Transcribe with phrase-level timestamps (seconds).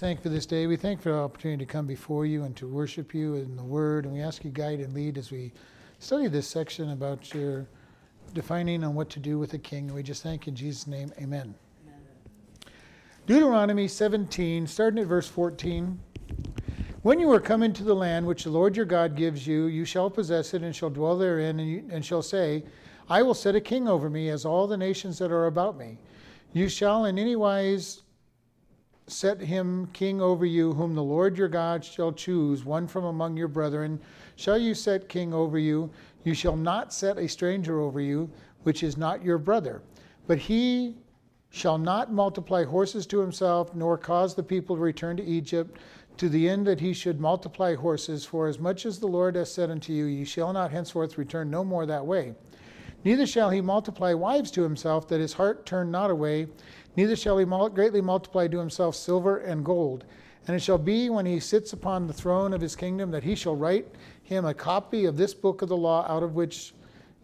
[0.00, 0.66] Thank for this day.
[0.66, 3.62] We thank for the opportunity to come before you and to worship you in the
[3.62, 4.06] Word.
[4.06, 5.52] And we ask you guide and lead as we
[5.98, 7.66] study this section about your
[8.32, 9.88] defining on what to do with a king.
[9.88, 11.12] And we just thank you in Jesus' name.
[11.18, 11.54] Amen.
[11.86, 12.00] Amen.
[13.26, 16.00] Deuteronomy 17, starting at verse 14.
[17.02, 19.84] When you are come into the land which the Lord your God gives you, you
[19.84, 22.64] shall possess it and shall dwell therein, and, you, and shall say,
[23.10, 25.98] I will set a king over me as all the nations that are about me.
[26.54, 28.00] You shall in any wise
[29.10, 33.36] set him king over you, whom the Lord your God shall choose, one from among
[33.36, 34.00] your brethren,
[34.36, 35.90] shall you set king over you.
[36.24, 38.30] You shall not set a stranger over you,
[38.62, 39.82] which is not your brother.
[40.26, 40.96] But he
[41.50, 45.78] shall not multiply horses to himself, nor cause the people to return to Egypt,
[46.16, 48.24] to the end that he should multiply horses.
[48.24, 51.50] For as much as the Lord has said unto you, ye shall not henceforth return
[51.50, 52.34] no more that way.
[53.02, 56.48] Neither shall he multiply wives to himself, that his heart turn not away
[56.96, 60.04] Neither shall he greatly multiply to himself silver and gold.
[60.46, 63.34] And it shall be when he sits upon the throne of his kingdom that he
[63.34, 63.86] shall write
[64.22, 66.74] him a copy of this book of the law, out of which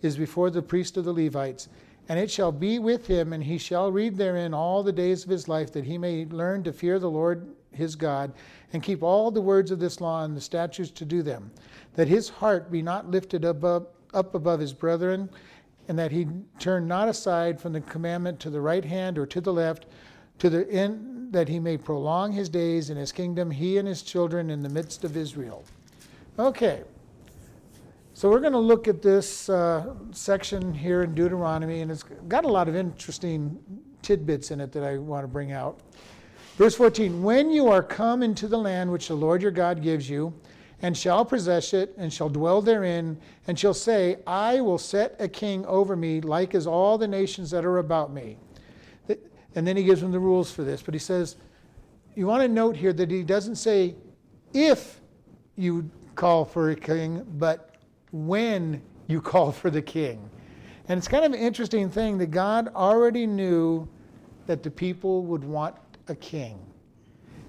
[0.02, 1.68] is before the priest of the Levites.
[2.08, 5.30] And it shall be with him, and he shall read therein all the days of
[5.30, 8.32] his life, that he may learn to fear the Lord his God,
[8.72, 11.50] and keep all the words of this law and the statutes to do them,
[11.94, 15.28] that his heart be not lifted above, up above his brethren
[15.88, 16.26] and that he
[16.58, 19.86] turn not aside from the commandment to the right hand or to the left,
[20.38, 24.02] to the end that he may prolong his days in his kingdom, he and his
[24.02, 25.64] children in the midst of Israel.
[26.38, 26.82] Okay,
[28.14, 32.44] so we're going to look at this uh, section here in Deuteronomy, and it's got
[32.44, 33.58] a lot of interesting
[34.02, 35.80] tidbits in it that I want to bring out.
[36.56, 40.08] Verse 14 When you are come into the land which the Lord your God gives
[40.08, 40.32] you,
[40.82, 45.28] and shall possess it, and shall dwell therein, and shall say, I will set a
[45.28, 48.36] king over me, like as all the nations that are about me.
[49.54, 50.82] And then he gives them the rules for this.
[50.82, 51.36] But he says,
[52.14, 53.94] you want to note here that he doesn't say,
[54.52, 55.00] if
[55.56, 57.76] you call for a king, but
[58.12, 60.28] when you call for the king.
[60.88, 63.88] And it's kind of an interesting thing that God already knew
[64.46, 65.74] that the people would want
[66.08, 66.58] a king.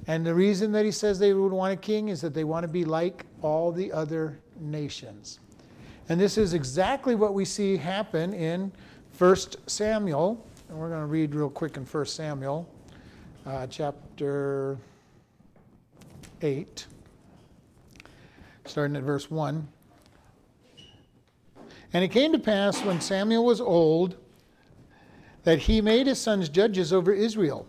[0.07, 2.63] And the reason that he says they would want a king is that they want
[2.63, 5.39] to be like all the other nations.
[6.07, 8.71] And this is exactly what we see happen in
[9.17, 9.35] 1
[9.67, 10.45] Samuel.
[10.69, 12.69] And we're going to read real quick in 1 Samuel,
[13.45, 14.77] uh, chapter
[16.41, 16.87] 8,
[18.65, 19.67] starting at verse 1.
[21.93, 24.15] And it came to pass when Samuel was old
[25.43, 27.65] that he made his sons judges over Israel.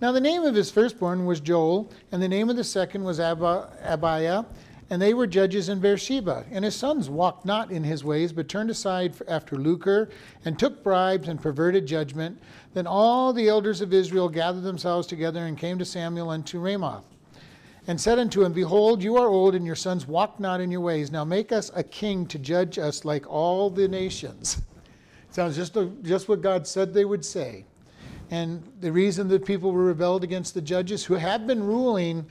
[0.00, 3.20] Now the name of his firstborn was Joel, and the name of the second was
[3.20, 4.44] Abiah,
[4.88, 6.46] and they were judges in Beersheba.
[6.50, 10.08] And his sons walked not in his ways, but turned aside after lucre,
[10.46, 12.40] and took bribes, and perverted judgment.
[12.72, 17.04] Then all the elders of Israel gathered themselves together, and came to Samuel unto Ramoth,
[17.86, 20.80] and said unto him, Behold, you are old, and your sons walk not in your
[20.80, 21.12] ways.
[21.12, 24.62] Now make us a king to judge us like all the nations.
[25.30, 27.66] Sounds just, just what God said they would say.
[28.30, 32.24] And the reason that people were rebelled against the judges who had been ruling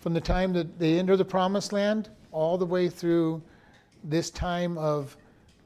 [0.00, 3.42] from the time that they entered the promised land all the way through
[4.02, 5.16] this time of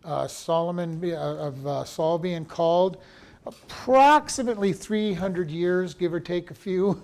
[0.04, 2.98] uh, Solomon, uh, of uh, Saul being called,
[3.46, 7.00] approximately 300 years, give or take a few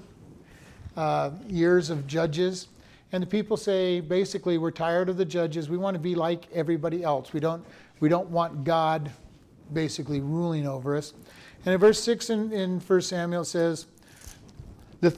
[0.97, 2.67] uh, years of judges.
[3.13, 5.69] And the people say, basically, we're tired of the judges.
[5.69, 7.33] We want to be like everybody else.
[7.33, 7.65] We don't,
[8.01, 9.11] we don't want God
[9.73, 11.13] basically ruling over us.
[11.65, 13.87] And in verse 6 in, in 1 Samuel says,
[15.01, 15.17] the,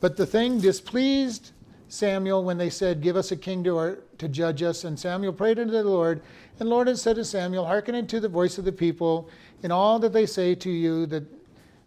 [0.00, 1.52] But the thing displeased
[1.88, 4.84] Samuel when they said, Give us a king to, our, to judge us.
[4.84, 6.20] And Samuel prayed unto the Lord.
[6.58, 9.30] And the Lord had said to Samuel, Hearken unto the voice of the people
[9.62, 11.24] in all that they say to you, that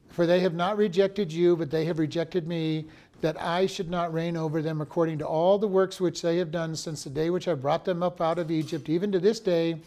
[0.09, 2.85] for they have not rejected you, but they have rejected me,
[3.21, 6.51] that I should not reign over them according to all the works which they have
[6.51, 9.39] done since the day which I brought them up out of Egypt, even to this
[9.39, 9.79] day,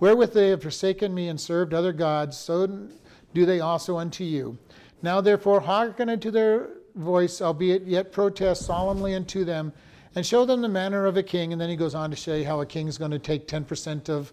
[0.00, 2.38] wherewith they have forsaken me and served other gods.
[2.38, 2.88] So
[3.36, 4.56] do they also unto you.
[5.02, 9.74] Now therefore hearken unto their voice, albeit yet protest solemnly unto them,
[10.14, 11.52] and show them the manner of a king.
[11.52, 14.08] And then he goes on to say how a king is going to take 10%
[14.08, 14.32] of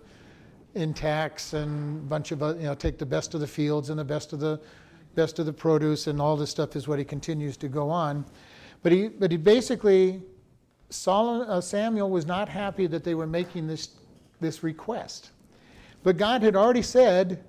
[0.75, 3.99] in tax and a bunch of you know take the best of the fields and
[3.99, 4.59] the best of the
[5.13, 8.25] best of the produce and all this stuff is what he continues to go on.
[8.83, 10.21] But he but he basically
[10.89, 13.89] Solomon, uh, Samuel was not happy that they were making this
[14.39, 15.31] this request.
[16.03, 17.43] But God had already said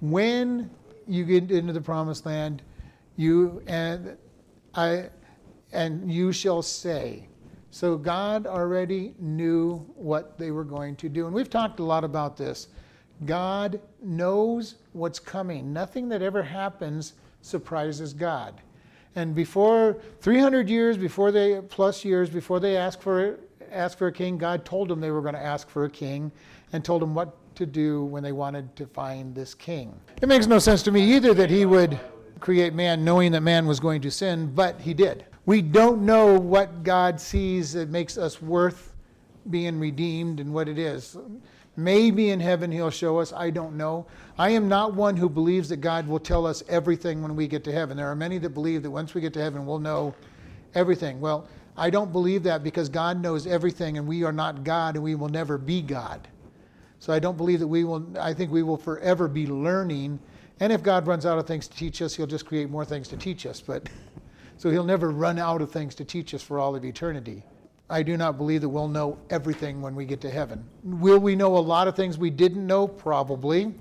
[0.00, 0.70] when
[1.06, 2.62] you get into the promised land,
[3.16, 4.16] you and
[4.74, 5.10] I
[5.72, 7.26] and you shall say.
[7.70, 11.26] So God already knew what they were going to do.
[11.26, 12.68] And we've talked a lot about this.
[13.26, 15.72] God knows what's coming.
[15.72, 18.60] Nothing that ever happens surprises God.
[19.16, 23.38] And before 300 years, before they plus years before they asked for
[23.70, 26.30] asked for a king, God told them they were going to ask for a king,
[26.72, 29.94] and told them what to do when they wanted to find this king.
[30.20, 31.98] It makes no sense to me either that He would
[32.40, 35.24] create man knowing that man was going to sin, but He did.
[35.46, 38.94] We don't know what God sees that makes us worth
[39.50, 41.16] being redeemed and what it is.
[41.76, 43.32] Maybe in heaven he'll show us.
[43.32, 44.06] I don't know.
[44.38, 47.64] I am not one who believes that God will tell us everything when we get
[47.64, 47.96] to heaven.
[47.96, 50.14] There are many that believe that once we get to heaven, we'll know
[50.74, 51.20] everything.
[51.20, 55.02] Well, I don't believe that because God knows everything and we are not God and
[55.02, 56.28] we will never be God.
[57.04, 60.18] So I don't believe that we will, I think we will forever be learning.
[60.60, 63.08] And if God runs out of things to teach us, he'll just create more things
[63.08, 63.60] to teach us.
[63.60, 63.90] But
[64.56, 67.42] so he'll never run out of things to teach us for all of eternity.
[67.90, 70.64] I do not believe that we'll know everything when we get to heaven.
[70.82, 72.88] Will we know a lot of things we didn't know?
[72.88, 73.74] Probably.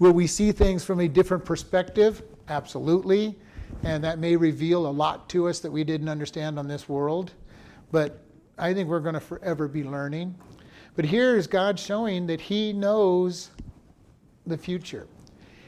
[0.00, 2.24] Will we see things from a different perspective?
[2.48, 3.38] Absolutely.
[3.84, 7.30] And that may reveal a lot to us that we didn't understand on this world.
[7.92, 8.24] But
[8.58, 10.34] I think we're going to forever be learning.
[10.96, 13.50] But here is God showing that He knows
[14.46, 15.06] the future.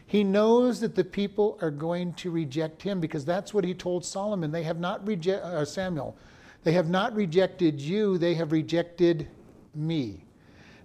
[0.07, 4.05] He knows that the people are going to reject Him because that's what He told
[4.05, 4.51] Solomon.
[4.51, 6.17] They have not rejected, uh, Samuel,
[6.65, 9.29] they have not rejected you, they have rejected
[9.75, 10.25] me.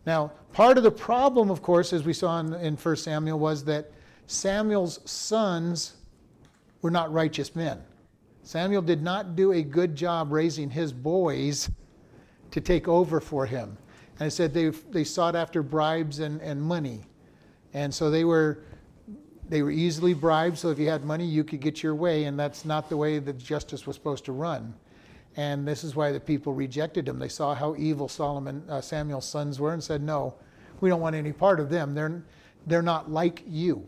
[0.06, 3.64] Now, part of the problem, of course, as we saw in, in 1 Samuel, was
[3.64, 3.92] that
[4.28, 5.94] Samuel's sons
[6.82, 7.82] were not righteous men.
[8.44, 11.72] Samuel did not do a good job raising his boys
[12.52, 13.78] to take over for him.
[14.24, 17.02] And it said they, they sought after bribes and, and money.
[17.74, 18.64] And so they were,
[19.50, 22.40] they were easily bribed, so if you had money, you could get your way, and
[22.40, 24.76] that's not the way that justice was supposed to run.
[25.36, 27.20] And this is why the people rejected him.
[27.20, 30.36] They saw how evil Solomon, uh, Samuel's sons were and said, No,
[30.80, 31.94] we don't want any part of them.
[31.94, 32.24] They're,
[32.66, 33.86] they're not like you.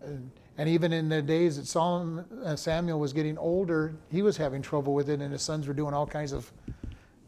[0.00, 4.36] And, and even in the days that Solomon, uh, Samuel was getting older, he was
[4.36, 6.52] having trouble with it, and his sons were doing all kinds of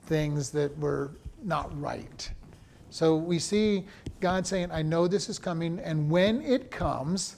[0.04, 1.10] things that were
[1.42, 2.30] not right.
[2.90, 3.86] So we see
[4.20, 7.36] God saying, I know this is coming, and when it comes,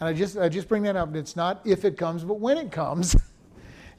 [0.00, 2.58] and I just, I just bring that up, it's not if it comes, but when
[2.58, 3.16] it comes.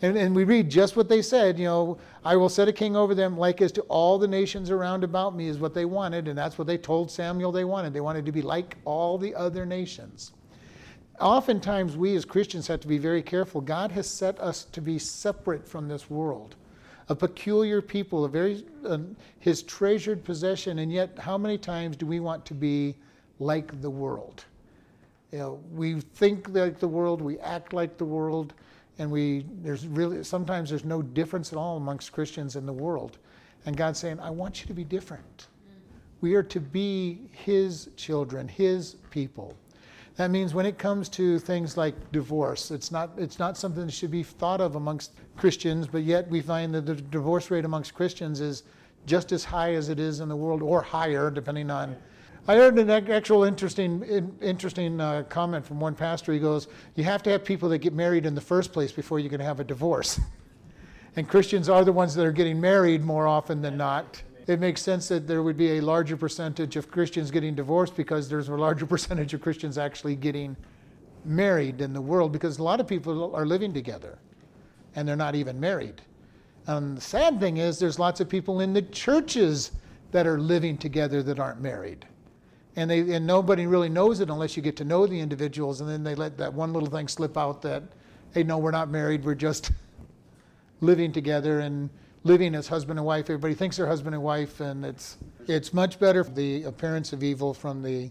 [0.04, 2.94] And, and we read just what they said, you know, I will set a king
[2.94, 6.28] over them like as to all the nations around about me, is what they wanted.
[6.28, 7.94] And that's what they told Samuel they wanted.
[7.94, 10.34] They wanted to be like all the other nations.
[11.22, 13.62] Oftentimes, we as Christians have to be very careful.
[13.62, 16.56] God has set us to be separate from this world,
[17.10, 19.00] a peculiar people, a very uh,
[19.40, 20.80] His treasured possession.
[20.80, 22.96] And yet, how many times do we want to be
[23.40, 24.46] like the world?
[25.32, 28.54] You know, we think like the world, we act like the world,
[29.00, 33.18] and we there's really sometimes there's no difference at all amongst Christians in the world.
[33.66, 35.48] And God's saying, I want you to be different.
[36.22, 39.58] We are to be His children, His people.
[40.16, 43.92] That means when it comes to things like divorce, it's not, it's not something that
[43.92, 47.96] should be thought of amongst Christians, but yet we find that the divorce rate amongst
[47.96, 48.64] Christians is
[49.08, 51.96] just as high as it is in the world, or higher, depending on
[52.46, 54.04] I heard an actual interesting,
[54.42, 56.34] interesting uh, comment from one pastor.
[56.34, 59.20] He goes, "You have to have people that get married in the first place before
[59.20, 60.20] you can have a divorce."
[61.16, 64.22] and Christians are the ones that are getting married more often than not.
[64.48, 68.30] It makes sense that there would be a larger percentage of Christians getting divorced because
[68.30, 70.56] there's a larger percentage of Christians actually getting
[71.26, 74.18] married in the world because a lot of people are living together
[74.96, 76.02] and they're not even married.
[76.68, 79.72] And the sad thing is, there's lots of people in the churches
[80.12, 82.06] that are living together that aren't married
[82.76, 85.90] and they and nobody really knows it unless you get to know the individuals and
[85.90, 87.84] then they let that one little thing slip out that
[88.34, 89.72] hey no we're not married we're just
[90.82, 91.90] living together and
[92.24, 96.00] living as husband and wife everybody thinks they're husband and wife and it's it's much
[96.00, 98.10] better the appearance of evil from the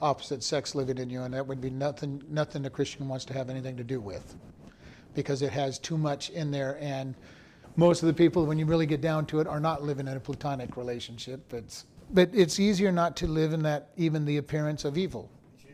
[0.00, 3.32] opposite sex living in you and that would be nothing nothing a christian wants to
[3.32, 4.34] have anything to do with
[5.14, 7.14] because it has too much in there and
[7.76, 10.16] most of the people when you really get down to it are not living in
[10.16, 14.84] a platonic relationship it's but it's easier not to live in that even the appearance
[14.84, 15.30] of evil.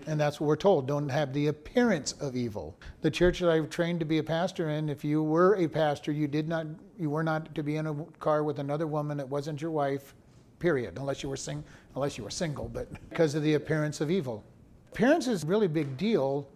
[0.06, 0.86] And that's what we're told.
[0.86, 2.78] Don't have the appearance of evil.
[3.02, 6.12] The church that I've trained to be a pastor in, if you were a pastor,
[6.12, 6.66] you did not
[6.98, 10.14] you were not to be in a car with another woman that wasn't your wife,
[10.58, 14.10] period, unless you were sing unless you were single, but because of the appearance of
[14.10, 14.44] evil.
[14.92, 16.48] Appearance is a really big deal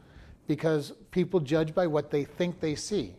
[0.47, 3.15] because people judge by what they think they see.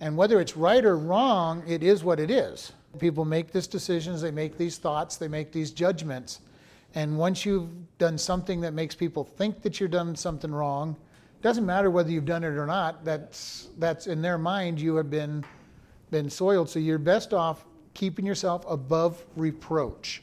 [0.00, 2.72] And whether it's right or wrong, it is what it is.
[2.98, 6.40] People make these decisions, they make these thoughts, they make these judgments.
[6.94, 10.96] And once you've done something that makes people think that you've done something wrong,
[11.40, 15.10] doesn't matter whether you've done it or not, that's, that's in their mind you have
[15.10, 15.44] been,
[16.10, 16.68] been soiled.
[16.68, 20.22] So you're best off keeping yourself above reproach.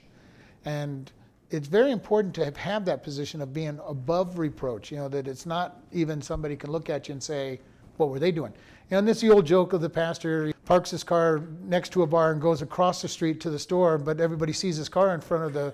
[0.66, 1.12] And
[1.52, 5.28] it's very important to have, have that position of being above reproach, you know, that
[5.28, 7.60] it's not even somebody can look at you and say,
[7.98, 8.54] what were they doing?
[8.92, 12.08] And this is the old joke of the pastor parks his car next to a
[12.08, 15.22] bar and goes across the street to the store, but everybody sees his car in
[15.22, 15.74] front of the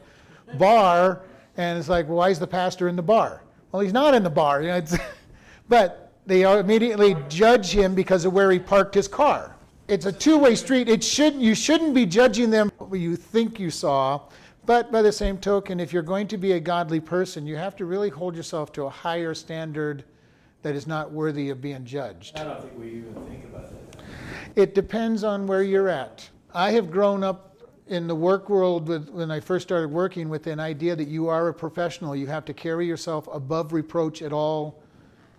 [0.57, 1.23] bar,
[1.57, 3.41] and it's like, well, why is the pastor in the bar?
[3.71, 4.61] Well, he's not in the bar.
[4.61, 4.83] You know,
[5.67, 9.55] but they immediately judge him because of where he parked his car.
[9.87, 10.89] It's a two-way street.
[10.89, 14.21] It should you shouldn't be judging them what you think you saw,
[14.65, 17.75] but by the same token, if you're going to be a godly person, you have
[17.77, 20.03] to really hold yourself to a higher standard
[20.63, 22.39] that is not worthy of being judged.
[22.39, 24.03] I don't think we even think about that.
[24.55, 26.27] It depends on where you're at.
[26.53, 27.54] I have grown up
[27.87, 31.27] in the work world with, when I first started working with an idea that you
[31.27, 32.15] are a professional.
[32.15, 34.81] You have to carry yourself above reproach at all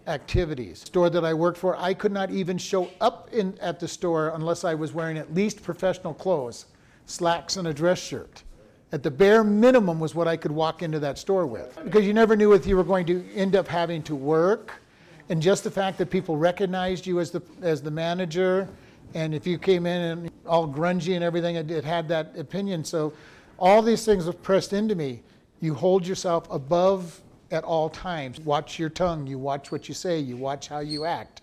[0.06, 0.80] activities.
[0.80, 4.28] Store that I worked for, I could not even show up in, at the store
[4.34, 6.66] unless I was wearing at least professional clothes,
[7.06, 8.44] slacks and a dress shirt.
[8.92, 11.76] At the bare minimum was what I could walk into that store with.
[11.82, 14.80] Because you never knew if you were going to end up having to work
[15.28, 18.68] and just the fact that people recognized you as the as the manager,
[19.14, 22.84] and if you came in and all grungy and everything, it, it had that opinion.
[22.84, 23.12] So
[23.58, 25.22] all these things were pressed into me.
[25.60, 28.40] You hold yourself above at all times.
[28.40, 29.26] Watch your tongue.
[29.26, 30.18] You watch what you say.
[30.18, 31.42] You watch how you act.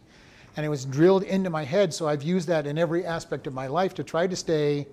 [0.55, 1.93] And it was drilled into my head.
[1.93, 4.87] So I've used that in every aspect of my life to try to stay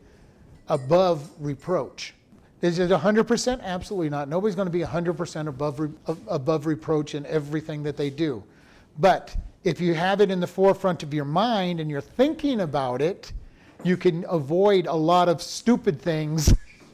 [0.68, 2.14] above reproach.
[2.62, 3.60] Is it 100%?
[3.62, 4.28] Absolutely not.
[4.28, 5.90] Nobody's going to be 100% above,
[6.28, 8.42] above reproach in everything that they do.
[8.98, 13.02] But if you have it in the forefront of your mind and you're thinking about
[13.02, 13.32] it,
[13.84, 16.52] you can avoid a lot of stupid things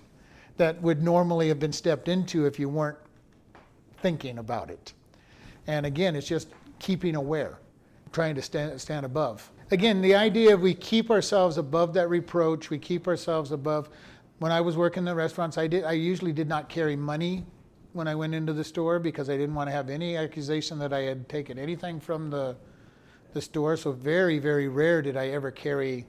[0.57, 2.99] that would normally have been stepped into if you weren't
[3.99, 4.93] thinking about it.
[5.67, 7.59] And again, it's just keeping aware,
[8.13, 9.51] trying to stand, stand above.
[9.73, 13.89] Again, the idea of we keep ourselves above that reproach, we keep ourselves above.
[14.39, 15.85] When I was working in the restaurants, I did.
[15.85, 17.45] I usually did not carry money
[17.93, 20.93] when I went into the store because I didn't want to have any accusation that
[20.93, 22.57] I had taken anything from the,
[23.33, 23.77] the store.
[23.77, 26.07] So, very, very rare did I ever carry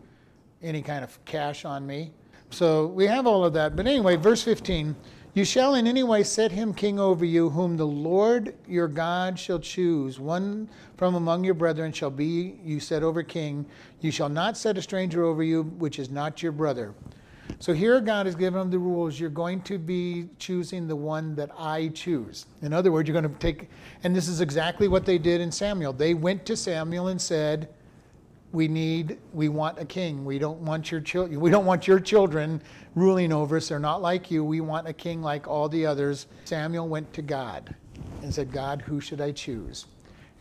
[0.61, 2.11] any kind of cash on me.
[2.49, 3.75] So, we have all of that.
[3.75, 4.95] But anyway, verse 15
[5.33, 9.37] You shall in any way set him king over you, whom the Lord your God
[9.37, 10.19] shall choose.
[10.19, 13.65] One from among your brethren shall be you set over king.
[13.99, 16.93] You shall not set a stranger over you, which is not your brother.
[17.59, 19.19] So here God has given them the rules.
[19.19, 22.45] You're going to be choosing the one that I choose.
[22.61, 23.69] In other words, you're going to take,
[24.03, 25.93] and this is exactly what they did in Samuel.
[25.93, 27.69] They went to Samuel and said,
[28.51, 30.24] we need we want a king.
[30.25, 32.62] We don't want your children we don't want your children
[32.96, 33.70] ruling over us.
[33.70, 34.44] They're not like you.
[34.44, 36.27] We want a king like all the others.
[36.46, 37.75] Samuel went to god
[38.22, 39.86] and said god who should i choose?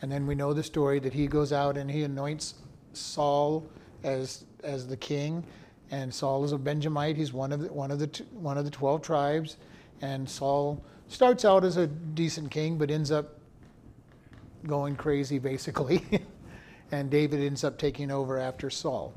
[0.01, 2.55] And then we know the story that he goes out and he anoints
[2.93, 3.67] saul
[4.03, 5.43] as as the king.
[5.89, 7.15] And Saul is a Benjamite.
[7.15, 9.55] He's one of the, one of the one of the twelve tribes,
[10.01, 13.39] and Saul starts out as a decent king, but ends up
[14.65, 16.03] going crazy basically,
[16.91, 19.13] and David ends up taking over after Saul.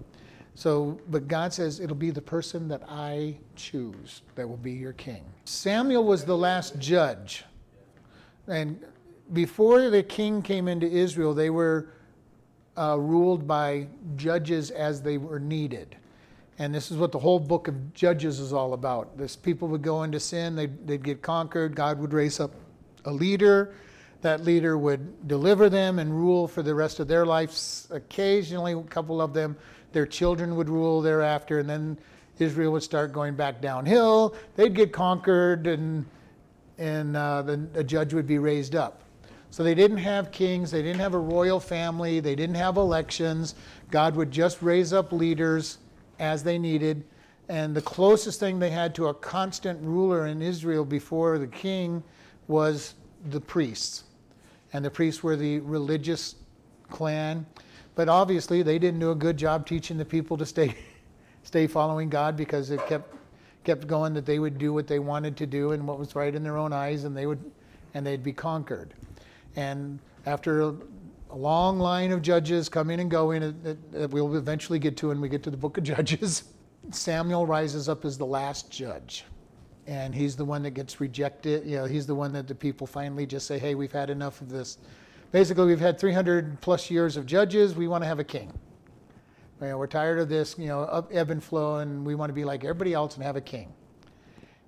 [0.54, 4.92] So, but God says it'll be the person that I choose that will be your
[4.92, 5.24] king.
[5.44, 7.44] Samuel was the last judge,
[8.46, 8.78] and
[9.32, 11.88] before the king came into Israel, they were
[12.76, 13.86] uh, ruled by
[14.16, 15.96] judges as they were needed.
[16.58, 19.16] And this is what the whole book of Judges is all about.
[19.16, 22.52] This people would go into sin, they'd, they'd get conquered, God would raise up
[23.06, 23.74] a leader.
[24.22, 27.88] That leader would deliver them and rule for the rest of their lives.
[27.90, 29.56] Occasionally, a couple of them,
[29.92, 31.98] their children would rule thereafter, and then
[32.38, 34.34] Israel would start going back downhill.
[34.56, 36.04] They'd get conquered, and
[36.80, 39.02] and uh, the, a judge would be raised up.
[39.50, 43.54] So they didn't have kings, they didn't have a royal family, they didn't have elections.
[43.90, 45.78] God would just raise up leaders
[46.18, 47.04] as they needed.
[47.48, 52.02] And the closest thing they had to a constant ruler in Israel before the king
[52.46, 52.94] was
[53.30, 54.04] the priests.
[54.72, 56.36] And the priests were the religious
[56.88, 57.46] clan.
[57.94, 60.74] But obviously, they didn't do a good job teaching the people to stay,
[61.42, 63.14] stay following God because it kept,
[63.64, 66.34] kept going that they would do what they wanted to do and what was right
[66.34, 67.50] in their own eyes, and they would,
[67.94, 68.94] and they'd be conquered.
[69.56, 70.74] And after a
[71.36, 75.28] long line of judges coming and going that, that we'll eventually get to when we
[75.28, 76.44] get to the book of Judges.
[76.90, 79.24] Samuel rises up as the last judge.
[79.90, 81.66] And he's the one that gets rejected.
[81.66, 84.40] You know, he's the one that the people finally just say, hey, we've had enough
[84.40, 84.78] of this.
[85.32, 87.74] Basically, we've had 300 plus years of judges.
[87.74, 88.52] We want to have a king.
[89.60, 92.34] You know, we're tired of this, you know, ebb and flow, and we want to
[92.34, 93.72] be like everybody else and have a king.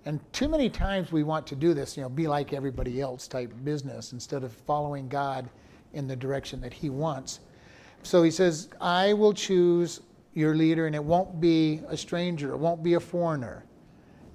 [0.07, 3.29] And too many times we want to do this, you know, be like everybody else
[3.29, 5.49] type business instead of following God
[5.93, 7.39] in the direction that he wants.
[8.03, 10.01] So he says, I will choose
[10.35, 13.65] your leader, and it won't be a stranger, it won't be a foreigner.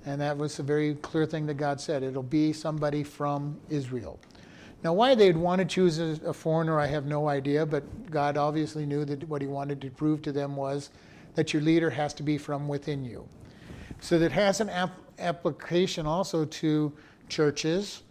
[0.07, 2.01] And that was a very clear thing that God said.
[2.01, 4.17] It'll be somebody from Israel.
[4.81, 8.85] Now, why they'd want to choose a, foreigner, I have no idea, but God obviously
[8.85, 10.91] knew that what He wanted to prove to them was
[11.35, 13.27] that your leader has to be from within you.
[13.99, 16.93] So that has an ap- application also to
[17.27, 18.03] churches.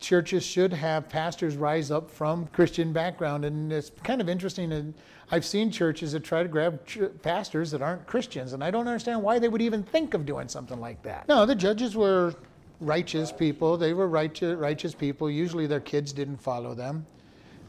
[0.00, 4.70] Churches should have pastors rise up from Christian background, and it's kind of interesting.
[4.72, 4.92] And
[5.30, 8.86] I've seen churches that try to grab ch- pastors that aren't Christians, and I don't
[8.86, 11.26] understand why they would even think of doing something like that.
[11.28, 12.34] No, the judges were
[12.80, 13.76] righteous people.
[13.76, 15.28] They were righteous, righteous people.
[15.28, 17.06] Usually their kids didn't follow them.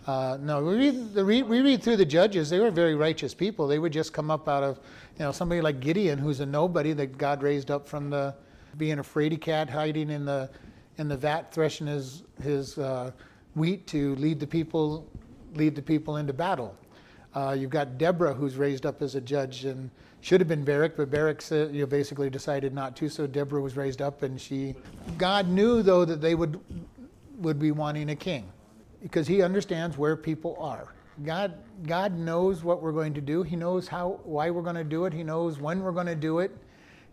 [0.06, 2.50] Uh, no, we read, the, we read through the judges.
[2.50, 3.68] They were very righteous people.
[3.68, 4.80] They would just come up out of,
[5.18, 8.34] you know, somebody like Gideon, who's a nobody that God raised up from the
[8.78, 10.50] being a fraidy cat hiding in the
[10.98, 13.12] in the vat threshing his his uh,
[13.56, 15.08] wheat to lead the people
[15.56, 16.76] lead the people into battle.
[17.38, 19.91] Uh, you've got Deborah, who's raised up as a judge and
[20.22, 23.10] should have been Barak, but Barak you know, basically decided not to.
[23.10, 24.74] So Deborah was raised up, and she.
[25.20, 26.60] God knew though that they would
[27.38, 28.51] would be wanting a king
[29.03, 30.96] because he understands where people are.
[31.24, 31.53] God,
[31.86, 33.44] God knows what we're going to do.
[33.44, 35.13] He knows how, why we're going to do it.
[35.13, 36.58] He knows when we're going to do it.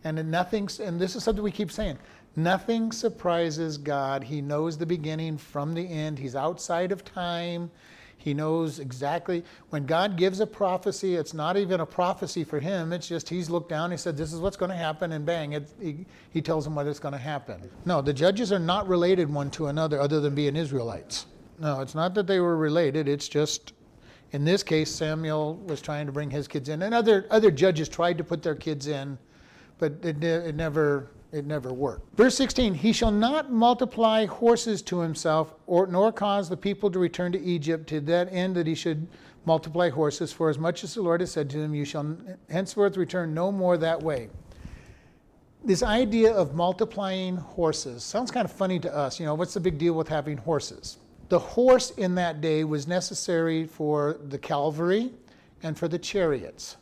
[0.04, 1.98] And nothing, and this is something we keep saying,
[2.34, 4.24] nothing surprises God.
[4.24, 6.18] He knows the beginning from the end.
[6.18, 7.70] He's outside of time.
[8.24, 12.90] He knows exactly when God gives a prophecy, it's not even a prophecy for him.
[12.90, 15.52] It's just he's looked down, he said, This is what's going to happen, and bang,
[15.52, 17.60] it, he, he tells them what is going to happen.
[17.84, 21.26] No, the judges are not related one to another other than being Israelites.
[21.58, 23.08] No, it's not that they were related.
[23.08, 23.74] It's just,
[24.32, 27.90] in this case, Samuel was trying to bring his kids in, and other other judges
[27.90, 29.18] tried to put their kids in,
[29.78, 32.16] but it, it never it never worked.
[32.16, 36.98] Verse 16: He shall not multiply horses to himself, or nor cause the people to
[36.98, 39.06] return to Egypt to that end that he should
[39.44, 40.32] multiply horses.
[40.32, 42.16] For as much as the Lord has said to him, you shall
[42.48, 44.30] henceforth return no more that way
[45.64, 49.18] this idea of multiplying horses sounds kind of funny to us.
[49.18, 50.98] You know, what's the big deal with having horses?
[51.30, 55.12] The horse in that day was necessary for the cavalry
[55.62, 56.76] and for the chariots.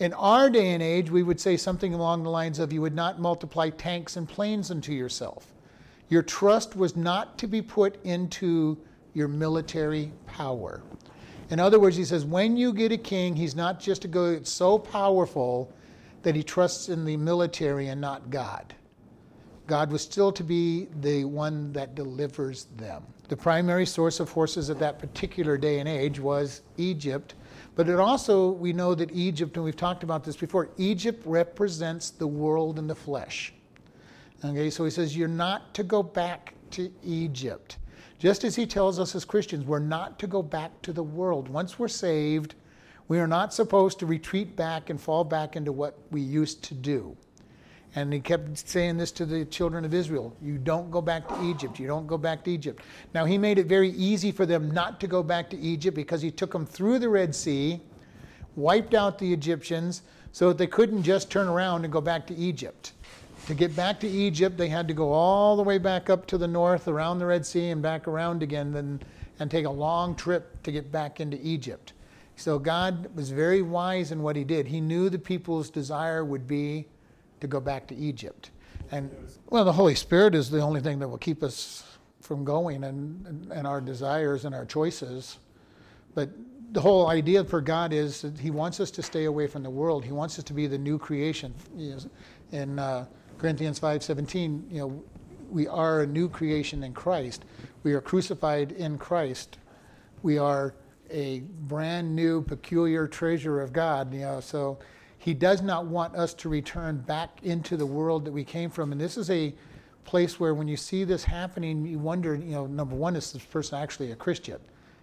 [0.00, 2.94] In our day and age, we would say something along the lines of you would
[2.94, 5.52] not multiply tanks and planes unto yourself.
[6.08, 8.78] Your trust was not to be put into
[9.12, 10.82] your military power.
[11.50, 14.08] In other words, he says, when you get a king, he's not just a to
[14.08, 15.70] go so powerful
[16.22, 18.74] that he trusts in the military and not God.
[19.66, 23.04] God was still to be the one that delivers them.
[23.28, 27.34] The primary source of horses at that particular day and age was Egypt.
[27.76, 32.10] But it also, we know that Egypt, and we've talked about this before, Egypt represents
[32.10, 33.52] the world in the flesh.
[34.44, 37.78] Okay, so he says, You're not to go back to Egypt.
[38.18, 41.48] Just as he tells us as Christians, we're not to go back to the world.
[41.48, 42.54] Once we're saved,
[43.08, 46.74] we are not supposed to retreat back and fall back into what we used to
[46.74, 47.16] do.
[47.96, 51.44] And he kept saying this to the children of Israel You don't go back to
[51.44, 51.78] Egypt.
[51.78, 52.82] You don't go back to Egypt.
[53.14, 56.22] Now, he made it very easy for them not to go back to Egypt because
[56.22, 57.80] he took them through the Red Sea,
[58.54, 62.34] wiped out the Egyptians, so that they couldn't just turn around and go back to
[62.36, 62.92] Egypt.
[63.46, 66.38] To get back to Egypt, they had to go all the way back up to
[66.38, 69.04] the north around the Red Sea and back around again and,
[69.40, 71.94] and take a long trip to get back into Egypt.
[72.36, 74.68] So God was very wise in what he did.
[74.68, 76.86] He knew the people's desire would be
[77.40, 78.50] to go back to Egypt.
[78.90, 79.10] And
[79.48, 81.84] well, the Holy Spirit is the only thing that will keep us
[82.20, 85.38] from going and, and our desires and our choices.
[86.14, 86.30] But
[86.72, 89.70] the whole idea for God is that He wants us to stay away from the
[89.70, 90.04] world.
[90.04, 91.54] He wants us to be the new creation.
[92.52, 93.06] In uh,
[93.38, 95.02] Corinthians 5:17, you know,
[95.50, 97.44] we are a new creation in Christ.
[97.82, 99.58] We are crucified in Christ.
[100.22, 100.74] We are
[101.10, 104.12] a brand new, peculiar treasure of God.
[104.12, 104.78] You know, so
[105.20, 108.90] he does not want us to return back into the world that we came from.
[108.90, 109.54] And this is a
[110.06, 113.44] place where when you see this happening, you wonder, you know, number one, is this
[113.44, 114.58] person actually a Christian?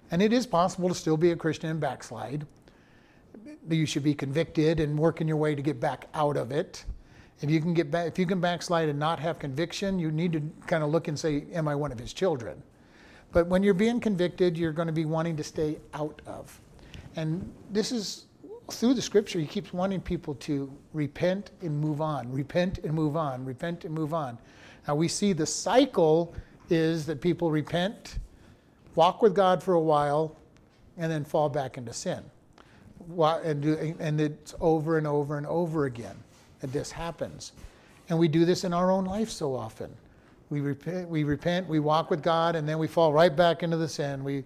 [0.09, 2.47] And it is possible to still be a Christian and backslide.
[3.69, 6.83] You should be convicted and working your way to get back out of it.
[7.41, 10.33] If you can get back, if you can backslide and not have conviction, you need
[10.33, 12.63] to kind of look and say, "Am I one of His children?"
[13.31, 16.59] But when you're being convicted, you're going to be wanting to stay out of.
[17.15, 18.25] And this is
[18.71, 23.15] through the scripture, he keeps wanting people to repent and move on, repent and move
[23.15, 24.37] on, repent and move on.
[24.87, 26.33] Now we see the cycle
[26.69, 28.19] is that people repent,
[28.95, 30.35] walk with God for a while,
[30.97, 32.23] and then fall back into sin.
[33.17, 36.17] And it's over and over and over again
[36.59, 37.53] that this happens.
[38.09, 39.93] And we do this in our own life so often.
[40.49, 43.77] We repent, we repent, we walk with God, and then we fall right back into
[43.77, 44.23] the sin.
[44.23, 44.43] We,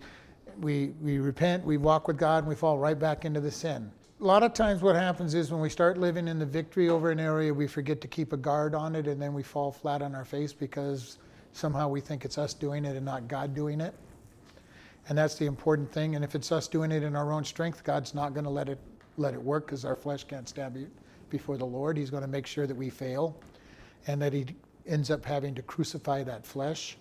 [0.60, 3.91] we, we repent, we walk with God, and we fall right back into the sin
[4.21, 7.10] a lot of times what happens is when we start living in the victory over
[7.10, 10.03] an area, we forget to keep a guard on it and then we fall flat
[10.03, 11.17] on our face because
[11.53, 13.95] somehow we think it's us doing it and not God doing it.
[15.10, 16.15] And that's the important thing.
[16.15, 18.69] And if it's us doing it in our own strength, God's not going to let
[18.69, 18.77] it
[19.17, 20.89] let it work because our flesh can't stand
[21.29, 21.97] before the Lord.
[21.97, 23.36] He's going to make sure that we fail
[24.05, 24.45] and that He
[24.86, 26.95] ends up having to crucify that flesh.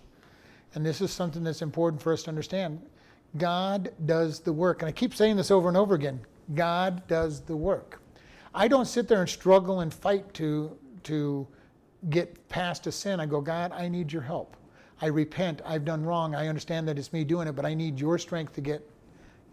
[0.73, 2.81] And this is something that's important for us to understand.
[3.37, 4.81] God does the work.
[4.81, 6.19] And I keep saying this over and over again
[6.55, 8.01] God does the work.
[8.53, 11.47] I don't sit there and struggle and fight to, to
[12.09, 13.19] get past a sin.
[13.19, 14.57] I go, God, I need your help.
[15.01, 15.61] I repent.
[15.65, 16.35] I've done wrong.
[16.35, 18.87] I understand that it's me doing it, but I need your strength to get,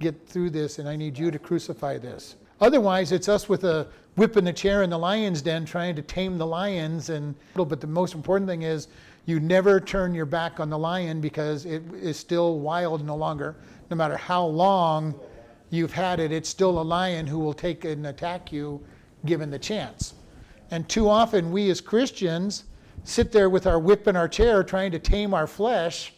[0.00, 2.36] get through this, and I need you to crucify this.
[2.60, 6.02] Otherwise, it's us with a whip in the chair in the lion's den trying to
[6.02, 7.08] tame the lions.
[7.08, 8.88] And but the most important thing is
[9.26, 13.56] you never turn your back on the lion because it is still wild no longer.
[13.90, 15.14] No matter how long
[15.70, 18.82] you've had it, it's still a lion who will take and attack you
[19.26, 20.14] given the chance.
[20.70, 22.64] And too often, we as Christians
[23.04, 26.12] sit there with our whip in our chair trying to tame our flesh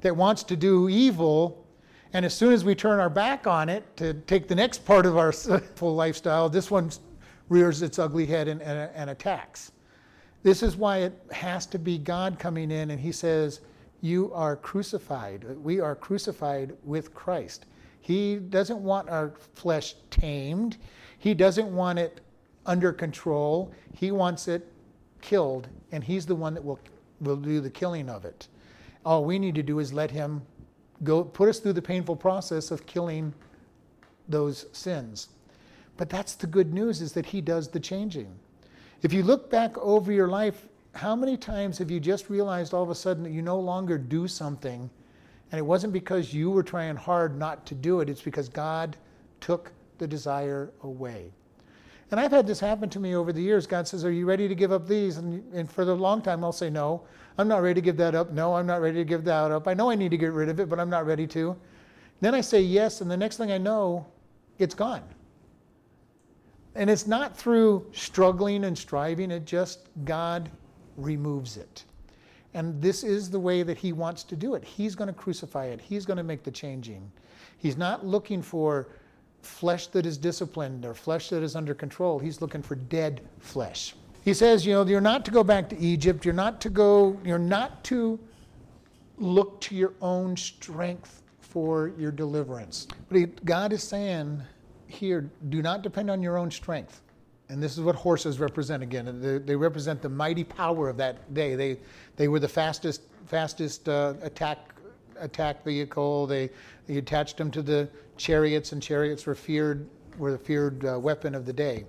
[0.00, 1.66] that wants to do evil.
[2.12, 5.06] And as soon as we turn our back on it to take the next part
[5.06, 6.90] of our full lifestyle, this one
[7.48, 9.72] rears its ugly head and, and, and attacks.
[10.42, 13.60] This is why it has to be God coming in and He says,
[14.00, 15.44] You are crucified.
[15.62, 17.66] We are crucified with Christ.
[18.08, 20.78] He doesn't want our flesh tamed,
[21.18, 22.22] He doesn't want it
[22.64, 23.70] under control.
[23.92, 24.66] He wants it
[25.20, 26.80] killed, and He's the one that will,
[27.20, 28.48] will do the killing of it.
[29.04, 30.40] All we need to do is let Him
[31.04, 33.34] go put us through the painful process of killing
[34.26, 35.28] those sins.
[35.98, 38.34] But that's the good news is that he does the changing.
[39.02, 42.82] If you look back over your life, how many times have you just realized all
[42.82, 44.88] of a sudden that you no longer do something
[45.50, 48.96] and it wasn't because you were trying hard not to do it, it's because God
[49.40, 51.32] took the desire away.
[52.10, 53.66] And I've had this happen to me over the years.
[53.66, 55.18] God says, Are you ready to give up these?
[55.18, 57.02] And, and for a long time, I'll say, No,
[57.36, 58.30] I'm not ready to give that up.
[58.30, 59.68] No, I'm not ready to give that up.
[59.68, 61.56] I know I need to get rid of it, but I'm not ready to.
[62.20, 64.06] Then I say yes, and the next thing I know,
[64.58, 65.02] it's gone.
[66.74, 70.50] And it's not through struggling and striving, it just, God
[70.96, 71.84] removes it.
[72.58, 74.64] And this is the way that He wants to do it.
[74.64, 77.08] He's going to crucify it, He's going to make the changing.
[77.56, 78.88] He's not looking for
[79.42, 82.18] flesh that is disciplined or flesh that is under control.
[82.18, 83.94] He's looking for dead flesh.
[84.24, 86.24] He says, you know, you're not to go back to Egypt.
[86.24, 88.18] You're not to go, you're not to
[89.18, 92.88] look to your own strength for your deliverance.
[93.08, 94.42] But he, God is saying
[94.88, 97.02] here, do not depend on your own strength.
[97.50, 99.20] And this is what horses represent again.
[99.20, 101.54] They, they represent the mighty power of that day.
[101.54, 101.78] They,
[102.16, 104.58] they were the fastest, fastest uh, attack
[105.18, 106.26] attack vehicle.
[106.26, 106.50] They,
[106.86, 111.34] they attached them to the chariots, and chariots were feared were the feared uh, weapon
[111.34, 111.84] of the day.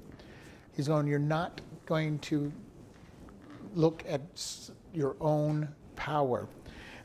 [0.75, 2.51] He's going, you're not going to
[3.73, 4.21] look at
[4.93, 6.47] your own power.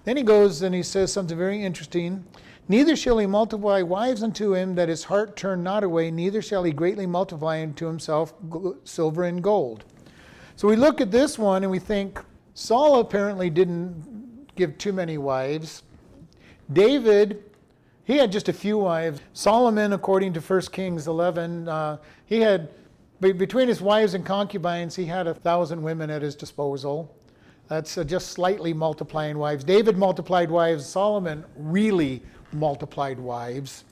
[0.04, 2.24] Then he goes and he says something very interesting.
[2.66, 6.64] Neither shall he multiply wives unto him that his heart turn not away, neither shall
[6.64, 8.32] he greatly multiply unto himself
[8.84, 9.84] silver and gold.
[10.56, 12.20] So we look at this one and we think
[12.54, 15.82] Saul apparently didn't give too many wives.
[16.72, 17.42] David,
[18.04, 19.20] he had just a few wives.
[19.34, 22.70] Solomon, according to 1 Kings 11, uh, he had,
[23.20, 27.14] between his wives and concubines, he had a thousand women at his disposal.
[27.68, 29.64] That's uh, just slightly multiplying wives.
[29.64, 30.86] David multiplied wives.
[30.86, 32.22] Solomon really
[32.54, 33.84] multiplied wives.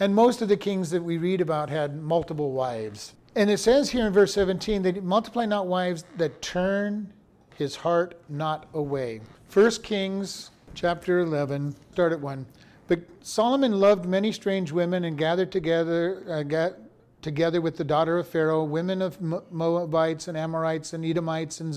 [0.00, 3.14] And most of the kings that we read about had multiple wives.
[3.34, 7.12] And it says here in verse 17 that multiply not wives that turn
[7.56, 9.20] his heart not away.
[9.52, 12.46] 1 Kings chapter 11, start at 1.
[12.86, 16.74] But Solomon loved many strange women and gathered together, uh, got
[17.20, 21.74] together with the daughter of Pharaoh, women of Moabites and Amorites and Edomites and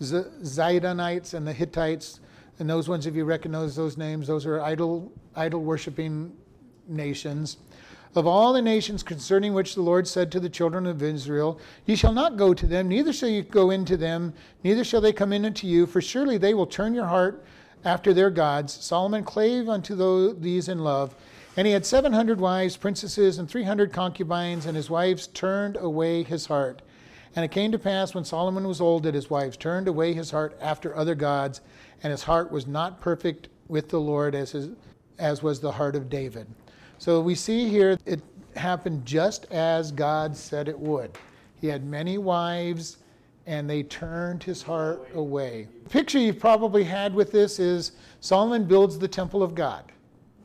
[0.00, 2.20] Zidonites and the Hittites.
[2.58, 6.32] And those ones, if you recognize those names, those are idol, idol worshiping
[6.88, 7.58] nations.
[8.14, 11.94] Of all the nations concerning which the Lord said to the children of Israel, Ye
[11.94, 14.32] shall not go to them, neither shall you go into them,
[14.64, 17.44] neither shall they come in unto you, for surely they will turn your heart
[17.84, 18.72] after their gods.
[18.72, 21.14] Solomon clave unto these in love.
[21.56, 26.46] And he had 700 wives, princesses, and 300 concubines, and his wives turned away his
[26.46, 26.82] heart.
[27.36, 30.30] And it came to pass when Solomon was old that his wives turned away his
[30.30, 31.60] heart after other gods,
[32.02, 34.70] and his heart was not perfect with the Lord as, his,
[35.18, 36.46] as was the heart of David.
[36.98, 38.20] So we see here it
[38.56, 41.16] happened just as God said it would.
[41.60, 42.98] He had many wives
[43.46, 45.68] and they turned his heart away.
[45.84, 49.90] The picture you've probably had with this is Solomon builds the temple of God.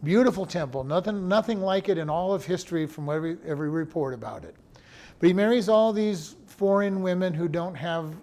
[0.04, 4.44] Beautiful temple, nothing, nothing like it in all of history from every, every report about
[4.44, 4.56] it.
[5.20, 8.14] But he marries all these foreign women who don't have,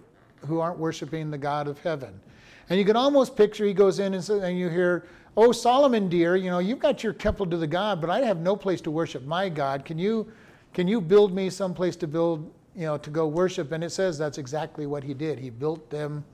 [0.47, 2.19] who aren't worshiping the God of heaven.
[2.69, 5.05] And you can almost picture he goes in and, so, and you hear,
[5.37, 8.39] Oh, Solomon, dear, you know, you've got your temple to the God, but I have
[8.39, 9.85] no place to worship my God.
[9.85, 10.29] Can you,
[10.73, 13.71] can you build me some place to build, you know, to go worship?
[13.71, 15.39] And it says that's exactly what he did.
[15.39, 16.25] He built them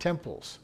[0.00, 0.58] temples.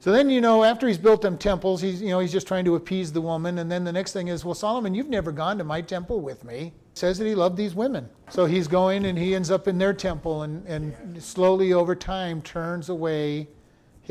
[0.00, 2.64] So then, you know, after he's built them temples, he's, you know, he's just trying
[2.64, 3.58] to appease the woman.
[3.58, 6.42] And then the next thing is, well, Solomon, you've never gone to my temple with
[6.42, 6.72] me.
[6.92, 8.08] It says that he loved these women.
[8.30, 12.42] So he's going and he ends up in their temple and, and slowly over time
[12.42, 13.46] turns away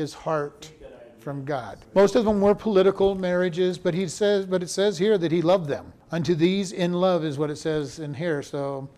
[0.00, 0.72] his heart
[1.18, 1.78] from God.
[1.94, 5.42] Most of them were political marriages, but he says, but it says here that he
[5.42, 5.92] loved them.
[6.10, 8.42] Unto these in love is what it says in here.
[8.42, 8.88] So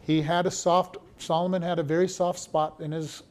[0.00, 3.24] he had a soft, Solomon had a very soft spot in his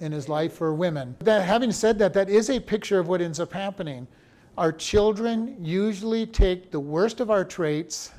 [0.00, 1.14] in his life for women.
[1.20, 4.08] That, having said that, that is a picture of what ends up happening.
[4.56, 8.10] Our children usually take the worst of our traits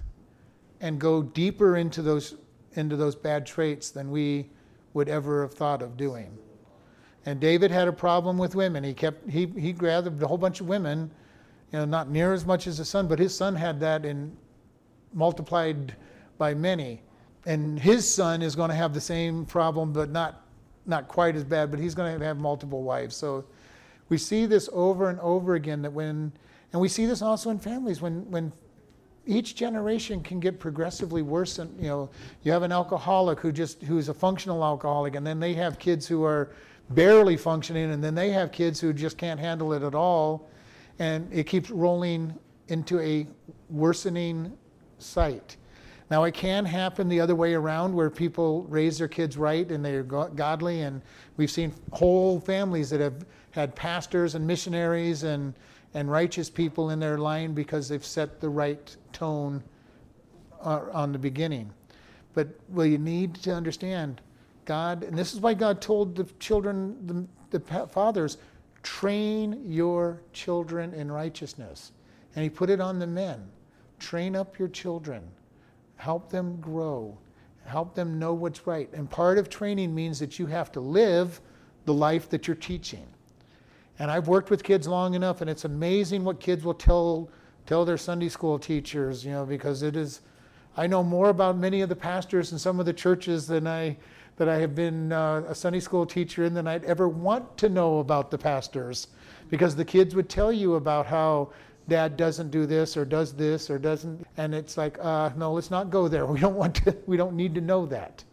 [0.80, 2.36] and go deeper into those,
[2.74, 4.52] into those bad traits than we
[4.94, 6.38] would ever have thought of doing.
[7.26, 8.84] And David had a problem with women.
[8.84, 11.12] He kept he he gathered a whole bunch of women,
[11.72, 14.36] you know, not near as much as his son, but his son had that in
[15.14, 15.96] multiplied
[16.38, 17.02] by many.
[17.46, 20.46] And his son is going to have the same problem, but not
[20.86, 23.16] not quite as bad, but he's going to have multiple wives.
[23.16, 23.46] So
[24.10, 26.32] we see this over and over again that when,
[26.74, 28.52] and we see this also in families when, when
[29.26, 31.60] each generation can get progressively worse.
[31.60, 32.10] And you know,
[32.44, 36.08] you have an alcoholic who just who's a functional alcoholic, and then they have kids
[36.08, 36.52] who are
[36.94, 40.50] barely functioning, and then they have kids who just can't handle it at all,
[41.00, 42.34] and it keeps rolling
[42.68, 43.28] into a
[43.70, 44.58] worsening
[45.00, 45.58] sight.
[46.10, 49.84] Now, it can happen the other way around where people raise their kids right and
[49.84, 51.02] they're godly, and
[51.38, 55.54] we've seen whole families that have had pastors and missionaries and,
[55.94, 59.64] and righteous people in their line because they've set the right tone
[60.62, 61.72] uh, on the beginning.
[62.34, 64.22] But well, you need to understand
[64.66, 68.38] God, and this is why God told the children, the, the fathers,
[68.84, 71.92] train your children in righteousness.
[72.36, 73.50] And He put it on the men
[74.00, 75.22] train up your children
[76.02, 77.16] help them grow,
[77.64, 78.92] help them know what's right.
[78.92, 81.40] And part of training means that you have to live
[81.86, 83.06] the life that you're teaching.
[84.00, 87.30] And I've worked with kids long enough, and it's amazing what kids will tell
[87.68, 90.22] tell their Sunday school teachers, you know, because it is.
[90.76, 93.98] I know more about many of the pastors in some of the churches than I
[94.42, 97.70] that I have been uh, a Sunday school teacher in than I'd ever want to
[97.70, 99.10] know about the pastors,
[99.52, 101.52] because the kids would tell you about how
[101.88, 105.70] dad doesn't do this or does this or doesn't and it's like uh, no let's
[105.70, 106.26] not go there.
[106.36, 108.24] We don't want to we don't need to know that.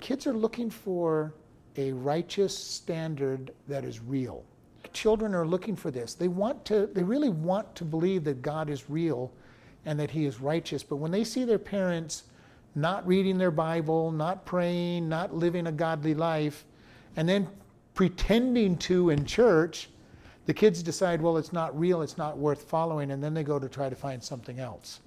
[0.00, 1.32] Kids are looking for
[1.78, 4.44] a righteous standard that is real.
[4.92, 6.12] Children are looking for this.
[6.12, 9.32] They want to they really want to believe that god is real
[9.86, 10.82] and that he is righteous.
[10.82, 12.24] But when they see their parents
[12.74, 16.64] not reading their bible not praying not living a godly life
[17.16, 17.48] and then
[17.94, 19.88] pretending to in church
[20.46, 23.58] the kids decide, well, it's not real, it's not worth following, and then they go
[23.58, 25.00] to try to find something else.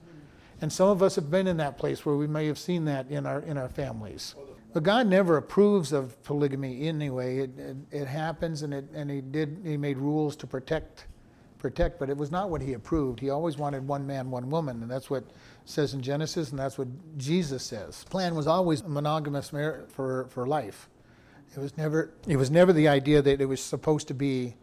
[0.62, 3.08] And some of us have been in that place where we may have seen that
[3.12, 4.34] in our, in our families.
[4.74, 7.40] But God never approves of polygamy anyway.
[7.40, 11.06] It, it, it happens, and, it, and he, did, he made rules to protect,
[11.58, 13.20] protect, but it was not what He approved.
[13.20, 15.24] He always wanted one man, one woman, and that's what
[15.66, 18.04] says in Genesis, and that's what Jesus says.
[18.04, 20.90] The plan was always monogamous for, for life.
[21.56, 24.56] It was, never, it was never the idea that it was supposed to be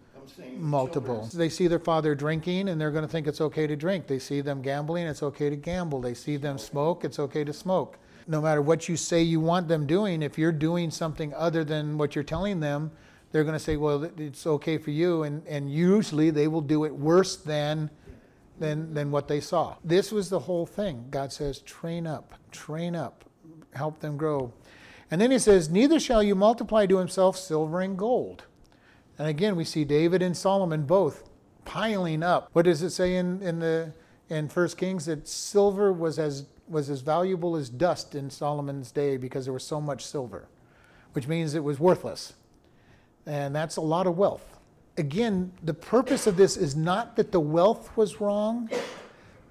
[0.57, 1.22] multiple.
[1.22, 1.38] Children.
[1.38, 4.07] They see their father drinking and they're going to think it's okay to drink.
[4.07, 6.00] They see them gambling, it's okay to gamble.
[6.00, 7.98] They see them smoke, it's okay to smoke.
[8.26, 11.98] No matter what you say you want them doing, if you're doing something other than
[11.98, 12.90] what you're telling them,
[13.35, 15.25] they're going to say, well, it's okay for you.
[15.25, 17.90] And, and usually they will do it worse than,
[18.61, 19.75] than, than what they saw.
[19.83, 21.07] This was the whole thing.
[21.11, 23.25] God says, train up, train up,
[23.75, 24.53] help them grow.
[25.11, 28.44] And then he says, neither shall you multiply to himself silver and gold
[29.18, 31.29] and again, we see David and Solomon both
[31.64, 32.51] piling up.
[32.53, 33.92] What does it say in, in the
[34.29, 39.18] in First Kings that silver was as was as valuable as dust in Solomon's day
[39.18, 40.49] because there was so much silver,
[41.12, 42.33] which means it was worthless.
[43.26, 44.58] And that's a lot of wealth.
[44.96, 48.70] Again, the purpose of this is not that the wealth was wrong,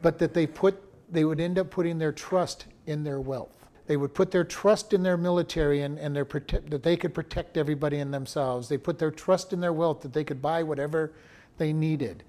[0.01, 0.79] but that they put
[1.12, 3.67] they would end up putting their trust in their wealth.
[3.86, 7.13] They would put their trust in their military and, and their prote- that they could
[7.13, 8.67] protect everybody and themselves.
[8.67, 11.13] They put their trust in their wealth that they could buy whatever
[11.57, 12.23] they needed.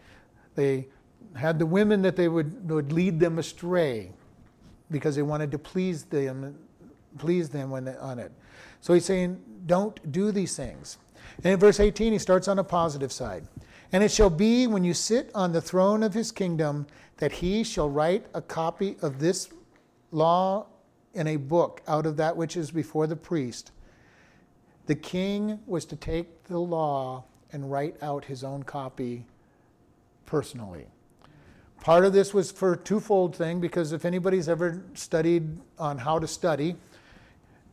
[0.55, 0.89] They
[1.37, 4.13] had the women that they would, would lead them astray
[4.91, 6.57] because they wanted to please them,
[7.19, 8.33] please them when they, on it.
[8.81, 10.99] So he's saying, don't do these things.
[11.43, 13.47] And in verse 18, he starts on a positive side.
[13.93, 16.87] And it shall be when you sit on the throne of his kingdom
[17.19, 19.49] that he shall write a copy of this
[20.11, 20.67] law
[21.15, 23.71] in a book out of that which is before the priest.
[24.87, 29.25] The king was to take the law and write out his own copy
[30.27, 30.87] personally.
[31.81, 36.19] Part of this was for a twofold thing because if anybody's ever studied on how
[36.19, 36.77] to study,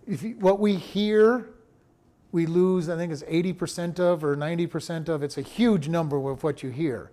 [0.06, 1.50] if you, what we hear,
[2.32, 5.24] we lose, I think it's 80% of or 90% of.
[5.24, 7.12] It's a huge number of what you hear.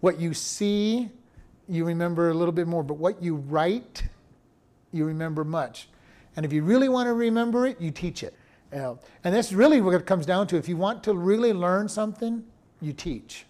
[0.00, 1.10] What you see,
[1.68, 4.04] you remember a little bit more, but what you write,
[4.92, 5.88] you remember much.
[6.36, 8.34] And if you really want to remember it, you teach it.
[8.72, 10.56] And that's really what it comes down to.
[10.56, 12.44] If you want to really learn something,
[12.80, 13.44] you teach.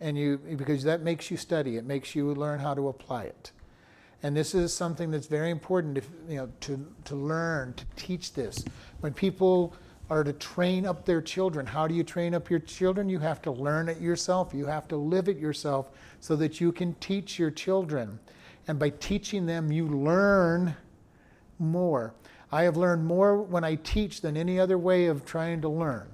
[0.00, 3.52] And you because that makes you study, it makes you learn how to apply it.
[4.22, 8.32] And this is something that's very important if, you know, to, to learn, to teach
[8.32, 8.64] this.
[9.00, 9.74] When people
[10.10, 13.08] are to train up their children, how do you train up your children?
[13.08, 14.54] You have to learn it yourself.
[14.54, 15.90] You have to live it yourself
[16.20, 18.18] so that you can teach your children.
[18.66, 20.74] And by teaching them, you learn
[21.58, 22.14] more.
[22.50, 26.08] I have learned more when I teach than any other way of trying to learn.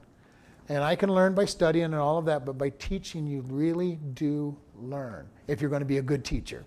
[0.68, 3.98] And I can learn by studying and all of that, but by teaching, you really
[4.14, 6.64] do learn if you're going to be a good teacher.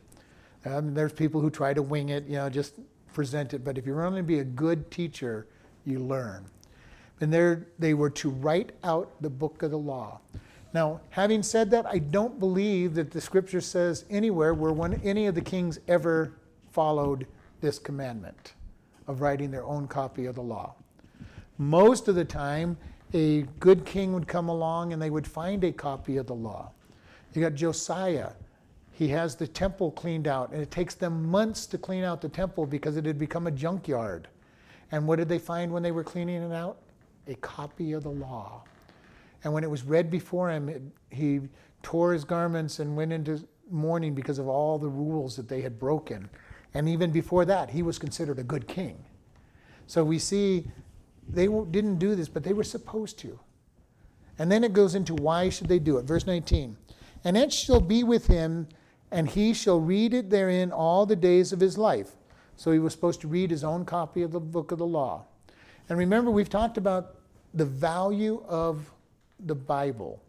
[0.66, 2.76] Um, there's people who try to wing it, you know, just
[3.14, 3.64] present it.
[3.64, 5.48] But if you're going to be a good teacher,
[5.84, 6.46] you learn.
[7.20, 10.20] And there they were to write out the book of the law.
[10.74, 15.26] Now, having said that, I don't believe that the scripture says anywhere where one, any
[15.26, 16.34] of the kings ever
[16.72, 17.26] followed
[17.62, 18.54] this commandment
[19.08, 20.76] of writing their own copy of the law.
[21.58, 22.78] Most of the time,
[23.14, 26.72] a good king would come along and they would find a copy of the law.
[27.34, 28.32] You got Josiah.
[28.92, 32.30] He has the temple cleaned out, and it takes them months to clean out the
[32.30, 34.28] temple because it had become a junkyard.
[34.92, 36.78] And what did they find when they were cleaning it out?
[37.28, 38.64] A copy of the law.
[39.44, 41.42] And when it was read before him, it, he
[41.84, 45.80] tore his garments and went into mourning because of all the rules that they had
[45.80, 46.30] broken.
[46.74, 49.04] And even before that, he was considered a good king.
[49.88, 50.68] So we see
[51.30, 53.40] they didn't do this, but they were supposed to.
[54.40, 56.06] And then it goes into why should they do it.
[56.06, 56.78] Verse 19.
[57.24, 58.68] And it shall be with him,
[59.12, 62.12] and he shall read it therein all the days of his life.
[62.56, 65.26] So he was supposed to read his own copy of the book of the law.
[65.90, 67.17] And remember, we've talked about
[67.58, 68.92] the value of
[69.46, 70.22] the Bible.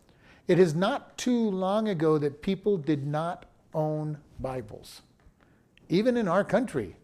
[0.46, 5.02] It is not too long ago that people did not own Bibles.
[5.88, 6.96] Even in our country,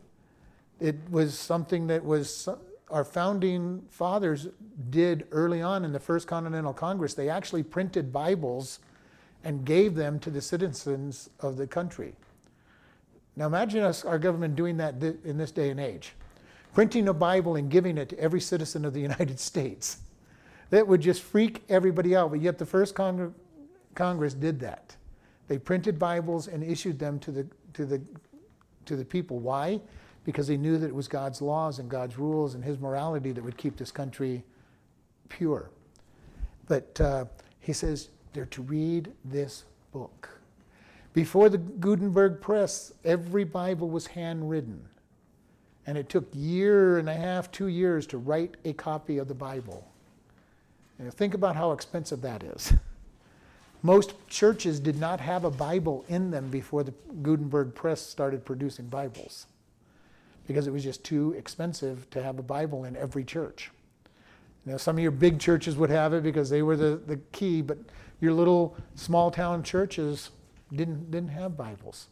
[0.81, 2.49] it was something that was
[2.91, 4.49] our founding fathers
[4.91, 7.15] did early on in the First Continental Congress.
[7.15, 8.81] They actually printed Bibles
[9.43, 12.15] and gave them to the citizens of the country.
[13.37, 16.13] Now imagine us, our government doing that in this day and age.
[16.73, 19.99] Printing a Bible and giving it to every citizen of the United States.
[20.75, 22.31] That would just freak everybody out.
[22.31, 23.35] But yet the first Cong-
[23.95, 24.97] Congress did that.
[25.49, 28.01] They printed Bibles and issued them to the, to the,
[28.87, 29.39] to the people.
[29.39, 29.81] Why?
[30.25, 33.45] because he knew that it was God's laws and God's rules and his morality that
[33.45, 34.43] would keep this country
[35.29, 35.71] pure.
[36.67, 37.27] But uh,
[37.61, 40.31] he says they're to read this book.
[41.13, 44.89] Before the Gutenberg press, every Bible was handwritten.
[45.87, 49.35] And it took year and a half, two years to write a copy of the
[49.35, 49.87] Bible.
[51.11, 52.73] Think about how expensive that is.
[53.83, 58.87] Most churches did not have a Bible in them before the Gutenberg press started producing
[58.87, 59.47] Bibles
[60.47, 63.71] because it was just too expensive to have a Bible in every church.
[64.67, 67.61] Now, some of your big churches would have it because they were the, the key,
[67.61, 67.77] but
[68.21, 70.31] your little small town churches
[70.73, 72.09] didn't, didn't have Bibles.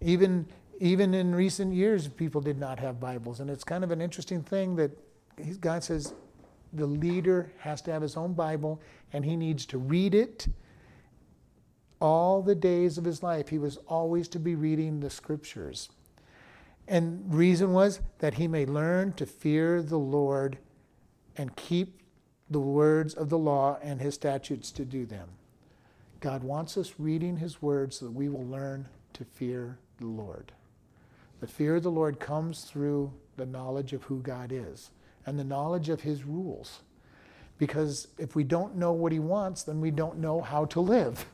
[0.00, 0.46] Even,
[0.78, 3.40] even in recent years, people did not have Bibles.
[3.40, 4.92] And it's kind of an interesting thing that
[5.60, 6.14] God says
[6.76, 8.80] the leader has to have his own Bible
[9.12, 10.48] and he needs to read it
[12.00, 13.48] all the days of his life.
[13.48, 15.88] He was always to be reading the scriptures.
[16.86, 20.58] And reason was that he may learn to fear the Lord
[21.36, 22.00] and keep
[22.48, 25.28] the words of the law and his statutes to do them.
[26.20, 30.52] God wants us reading his words so that we will learn to fear the Lord.
[31.40, 34.90] The fear of the Lord comes through the knowledge of who God is
[35.26, 36.80] and the knowledge of his rules.
[37.58, 41.26] Because if we don't know what he wants, then we don't know how to live.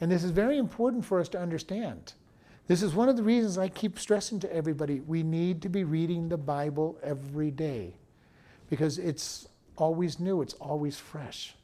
[0.00, 2.14] And this is very important for us to understand.
[2.66, 5.84] This is one of the reasons I keep stressing to everybody we need to be
[5.84, 7.94] reading the Bible every day
[8.70, 11.54] because it's always new, it's always fresh.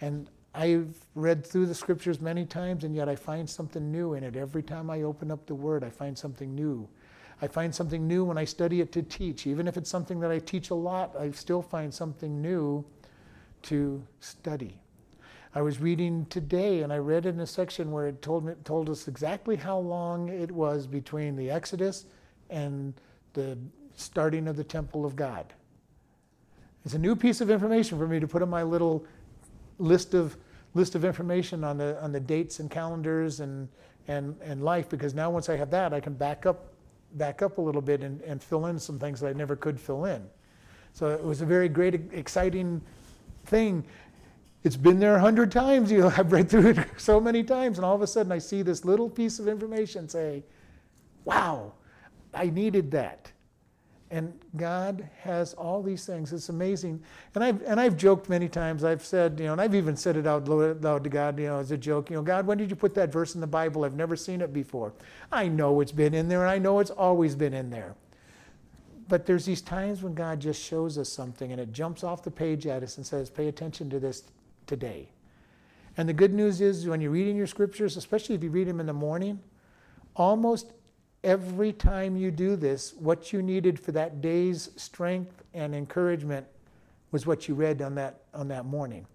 [0.00, 4.22] And I've read through the scriptures many times, and yet I find something new in
[4.22, 4.36] it.
[4.36, 6.88] Every time I open up the Word, I find something new.
[7.42, 9.46] I find something new when I study it to teach.
[9.46, 12.84] Even if it's something that I teach a lot, I still find something new
[13.62, 14.78] to study.
[15.54, 18.90] I was reading today, and I read in a section where it told, me, told
[18.90, 22.06] us exactly how long it was between the Exodus
[22.50, 22.94] and
[23.34, 23.56] the
[23.94, 25.52] starting of the temple of God.
[26.84, 29.06] It's a new piece of information for me to put in my little
[29.78, 30.36] list of
[30.74, 33.68] list of information on the on the dates and calendars and
[34.08, 36.73] and and life because now once I have that I can back up
[37.14, 39.80] back up a little bit and, and fill in some things that I never could
[39.80, 40.26] fill in.
[40.92, 42.80] So it was a very great exciting
[43.46, 43.84] thing.
[44.62, 45.90] It's been there a hundred times.
[45.92, 48.38] You know, I've read through it so many times, and all of a sudden I
[48.38, 50.44] see this little piece of information say,
[51.24, 51.72] "Wow,
[52.32, 53.30] I needed that."
[54.14, 56.32] And God has all these things.
[56.32, 57.02] It's amazing.
[57.34, 58.84] And I've, and I've joked many times.
[58.84, 61.58] I've said, you know, and I've even said it out loud to God, you know,
[61.58, 63.84] as a joke, you know, God, when did you put that verse in the Bible?
[63.84, 64.92] I've never seen it before.
[65.32, 67.96] I know it's been in there, and I know it's always been in there.
[69.08, 72.30] But there's these times when God just shows us something and it jumps off the
[72.30, 74.22] page at us and says, pay attention to this
[74.68, 75.08] today.
[75.96, 78.78] And the good news is when you're reading your scriptures, especially if you read them
[78.78, 79.40] in the morning,
[80.14, 80.72] almost
[81.24, 86.46] every time you do this, what you needed for that day's strength and encouragement
[87.10, 89.06] was what you read on that, on that morning.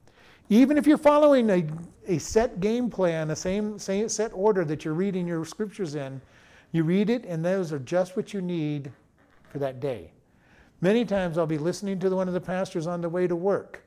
[0.50, 1.66] Even if you're following a,
[2.08, 6.20] a set game plan, a same, same set order that you're reading your scriptures in,
[6.72, 8.92] you read it and those are just what you need
[9.52, 10.12] for that day.
[10.82, 13.86] Many times I'll be listening to one of the pastors on the way to work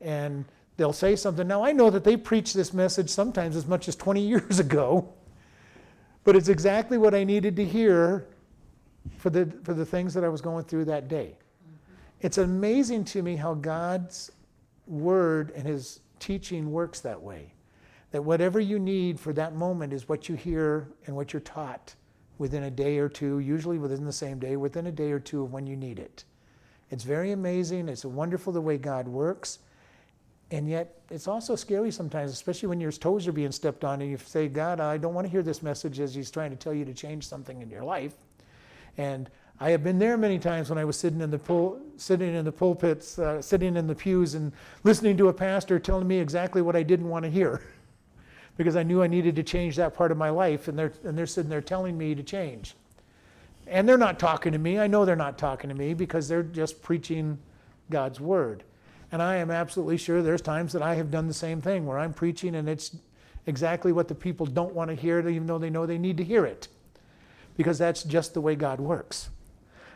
[0.00, 0.46] and
[0.78, 1.46] they'll say something.
[1.46, 5.12] Now I know that they preached this message sometimes as much as 20 years ago
[6.24, 8.26] but it's exactly what I needed to hear
[9.16, 11.36] for the, for the things that I was going through that day.
[11.36, 12.26] Mm-hmm.
[12.26, 14.32] It's amazing to me how God's
[14.86, 17.52] word and his teaching works that way.
[18.10, 21.94] That whatever you need for that moment is what you hear and what you're taught
[22.38, 25.42] within a day or two, usually within the same day, within a day or two
[25.42, 26.24] of when you need it.
[26.90, 27.88] It's very amazing.
[27.88, 29.60] It's wonderful the way God works.
[30.52, 34.10] And yet, it's also scary sometimes, especially when your toes are being stepped on and
[34.10, 36.74] you say, God, I don't want to hear this message as He's trying to tell
[36.74, 38.14] you to change something in your life.
[38.98, 39.30] And
[39.60, 42.44] I have been there many times when I was sitting in the pul- sitting in
[42.44, 46.62] the pulpits, uh, sitting in the pews, and listening to a pastor telling me exactly
[46.62, 47.62] what I didn't want to hear,
[48.56, 51.16] because I knew I needed to change that part of my life, and they're and
[51.16, 52.74] they're sitting there telling me to change,
[53.66, 54.80] and they're not talking to me.
[54.80, 57.38] I know they're not talking to me because they're just preaching
[57.90, 58.64] God's word.
[59.12, 61.98] And I am absolutely sure there's times that I have done the same thing where
[61.98, 62.96] I'm preaching and it's
[63.46, 66.24] exactly what the people don't want to hear, even though they know they need to
[66.24, 66.68] hear it.
[67.56, 69.30] Because that's just the way God works.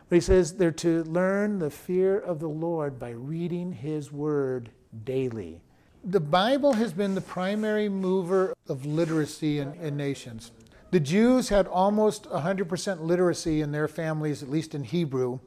[0.09, 4.71] But he says they're to learn the fear of the Lord by reading his word
[5.05, 5.61] daily.
[6.05, 10.51] The Bible has been the primary mover of literacy in, in nations.
[10.91, 15.39] The Jews had almost 100% literacy in their families, at least in Hebrew.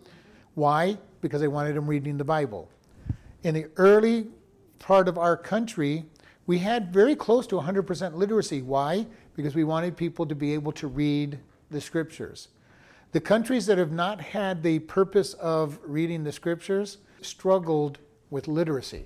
[0.55, 0.97] Why?
[1.21, 2.69] Because they wanted them reading the Bible
[3.47, 4.27] in the early
[4.77, 6.03] part of our country,
[6.47, 8.61] we had very close to 100% literacy.
[8.61, 9.07] Why?
[9.35, 11.39] Because we wanted people to be able to read
[11.71, 12.49] the scriptures.
[13.13, 19.05] The countries that have not had the purpose of reading the scriptures struggled with literacy.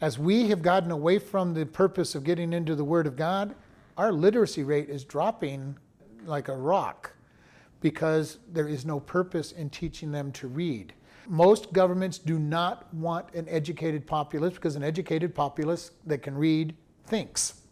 [0.00, 3.54] As we have gotten away from the purpose of getting into the Word of God,
[3.96, 5.76] our literacy rate is dropping
[6.24, 7.12] like a rock
[7.80, 10.92] because there is no purpose in teaching them to read
[11.30, 16.74] most governments do not want an educated populace because an educated populace that can read
[17.06, 17.62] thinks.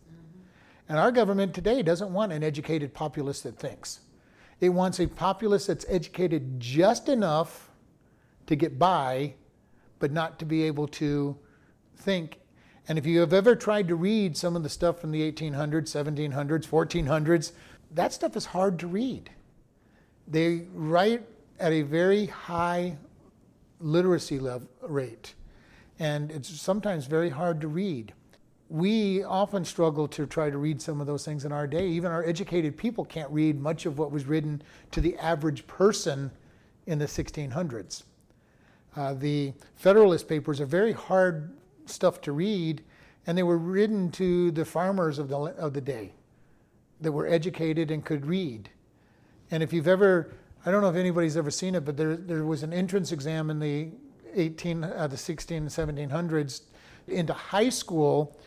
[0.89, 3.99] And our government today doesn't want an educated populace that thinks.
[4.61, 7.69] It wants a populace that's educated just enough
[8.47, 9.35] to get by,
[9.99, 11.37] but not to be able to
[11.97, 12.39] think.
[12.87, 15.91] And if you have ever tried to read some of the stuff from the 1800s,
[15.91, 17.51] 1700s, 1400s,
[17.91, 19.31] that stuff is hard to read.
[20.29, 21.27] They write
[21.59, 22.97] at a very high
[23.81, 25.35] literacy level, rate,
[25.99, 28.13] and it's sometimes very hard to read.
[28.69, 31.89] We often struggle to try to read some of those things in our day.
[31.89, 36.31] Even our educated people can't read much of what was written to the average person
[36.87, 38.05] in the 1600s.
[38.97, 41.57] Uh, the Federalist Papers are very hard
[41.87, 42.83] stuff to read,
[43.27, 46.13] and they were written to the farmers of the, of the day
[47.01, 48.69] that were educated and could read.
[49.51, 50.33] And if you've ever
[50.69, 53.49] I don't know if anybody's ever seen it, but there, there was an entrance exam
[53.49, 53.89] in the
[54.35, 56.61] 18, uh, the 16 and 1700s
[57.07, 58.39] into high school.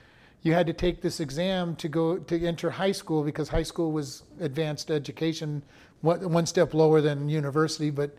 [0.43, 3.91] You had to take this exam to go to enter high school because high school
[3.91, 5.63] was advanced education,
[6.01, 8.15] one, step lower than university, but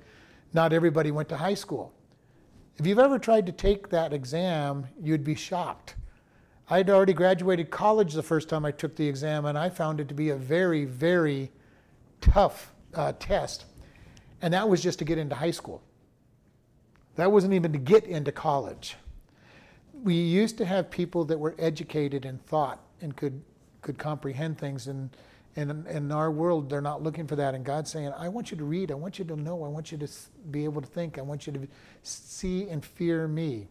[0.53, 1.93] not everybody went to high school.
[2.79, 5.95] If you've ever tried to take that exam, you'd be shocked.
[6.69, 10.09] I'd already graduated college the first time I took the exam, and I found it
[10.09, 11.53] to be a very, very
[12.21, 13.67] tough uh, test.
[14.43, 15.83] And that was just to get into high school.
[17.17, 18.97] That wasn't even to get into college.
[20.03, 23.43] We used to have people that were educated and thought and could,
[23.83, 24.89] could comprehend things.
[24.89, 25.11] And,
[25.55, 27.55] and in our world, they're not looking for that.
[27.55, 28.91] And God's saying, I want you to read.
[28.91, 29.65] I want you to know.
[29.65, 30.09] I want you to
[30.51, 31.19] be able to think.
[31.19, 31.69] I want you to
[32.03, 33.69] see and fear me.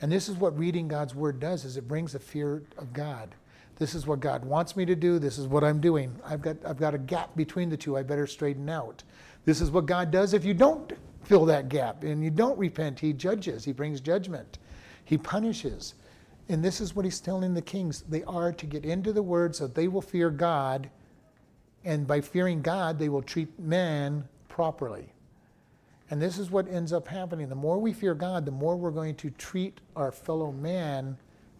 [0.00, 3.34] And this is what reading God's word does is it brings a fear of God.
[3.78, 5.18] This is what God wants me to do.
[5.18, 6.18] This is what I'm doing.
[6.24, 7.96] I've got, I've got a gap between the two.
[7.96, 9.02] I better straighten out.
[9.46, 10.92] This is what God does if you don't
[11.24, 13.00] fill that gap and you don't repent.
[13.00, 14.58] He judges, He brings judgment,
[15.06, 15.94] He punishes.
[16.48, 18.04] And this is what He's telling the kings.
[18.08, 20.90] They are to get into the word so they will fear God.
[21.84, 25.12] And by fearing God, they will treat man properly.
[26.10, 27.48] And this is what ends up happening.
[27.48, 31.16] The more we fear God, the more we're going to treat our fellow man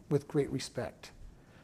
[0.09, 1.11] with great respect.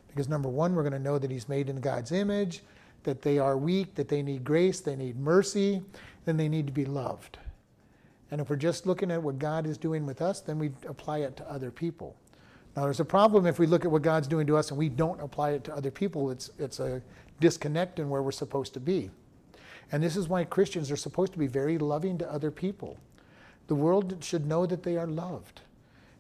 [0.09, 2.62] Because number one, we're going to know that he's made in God's image,
[3.05, 5.83] that they are weak, that they need grace, they need mercy,
[6.25, 7.39] then they need to be loved.
[8.31, 11.19] And if we're just looking at what God is doing with us, then we apply
[11.19, 12.17] it to other people.
[12.75, 14.89] Now, there's a problem if we look at what God's doing to us and we
[14.89, 16.31] don't apply it to other people.
[16.31, 17.03] It's, it's a
[17.41, 19.11] disconnect in where we're supposed to be.
[19.91, 22.97] And this is why Christians are supposed to be very loving to other people.
[23.67, 25.61] The world should know that they are loved.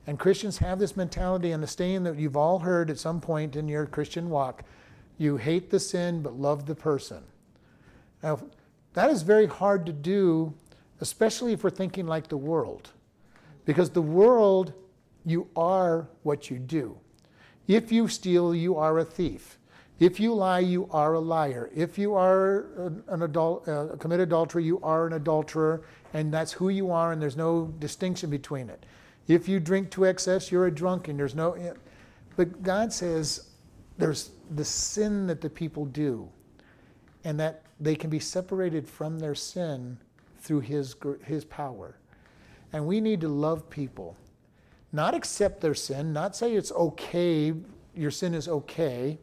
[0.06, 3.56] And Christians have this mentality and the saying that you've all heard at some point
[3.56, 4.64] in your Christian walk
[5.18, 7.22] you hate the sin but love the person.
[8.22, 8.40] Now,
[8.94, 10.54] that is very hard to do,
[11.00, 12.90] especially if we're thinking like the world.
[13.64, 14.72] Because the world,
[15.24, 16.98] you are what you do.
[17.68, 19.58] If you steal, you are a thief.
[20.00, 21.70] If you lie, you are a liar.
[21.74, 22.66] If you are
[23.08, 25.82] an adult, uh, commit adultery, you are an adulterer,
[26.12, 28.84] and that's who you are, and there's no distinction between it.
[29.28, 31.16] If you drink to excess, you're a drunken.
[31.16, 31.56] There's no.
[32.36, 33.51] But God says
[33.98, 36.28] there's the sin that the people do,
[37.24, 39.98] and that they can be separated from their sin
[40.40, 41.96] through His His power.
[42.72, 44.16] And we need to love people,
[44.92, 47.52] not accept their sin, not say it's okay,
[47.94, 49.18] your sin is okay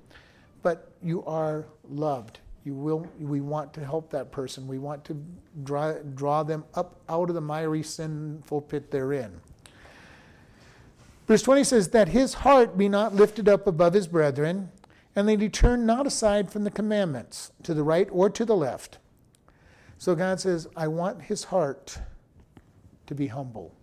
[0.61, 2.39] but you are loved.
[2.65, 4.67] You will, we want to help that person.
[4.67, 5.23] We want to
[5.63, 9.39] draw, draw them up out of the miry, sinful pit they're in.
[11.29, 14.71] Verse 20 says, That his heart be not lifted up above his brethren,
[15.15, 18.55] and that he turn not aside from the commandments, to the right or to the
[18.55, 18.97] left.
[19.99, 21.99] So God says, I want his heart
[23.05, 23.75] to be humble.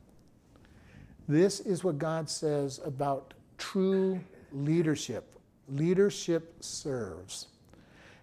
[1.28, 4.18] This is what God says about true
[4.51, 5.32] leadership
[5.68, 7.47] Leadership serves.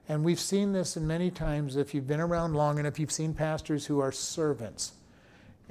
[0.10, 3.34] And we've seen this in many times if you've been around long enough, you've seen
[3.34, 4.94] pastors who are servants.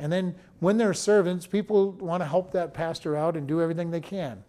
[0.03, 3.93] And then when they're servants, people want to help that pastor out and do everything
[3.93, 4.43] they can.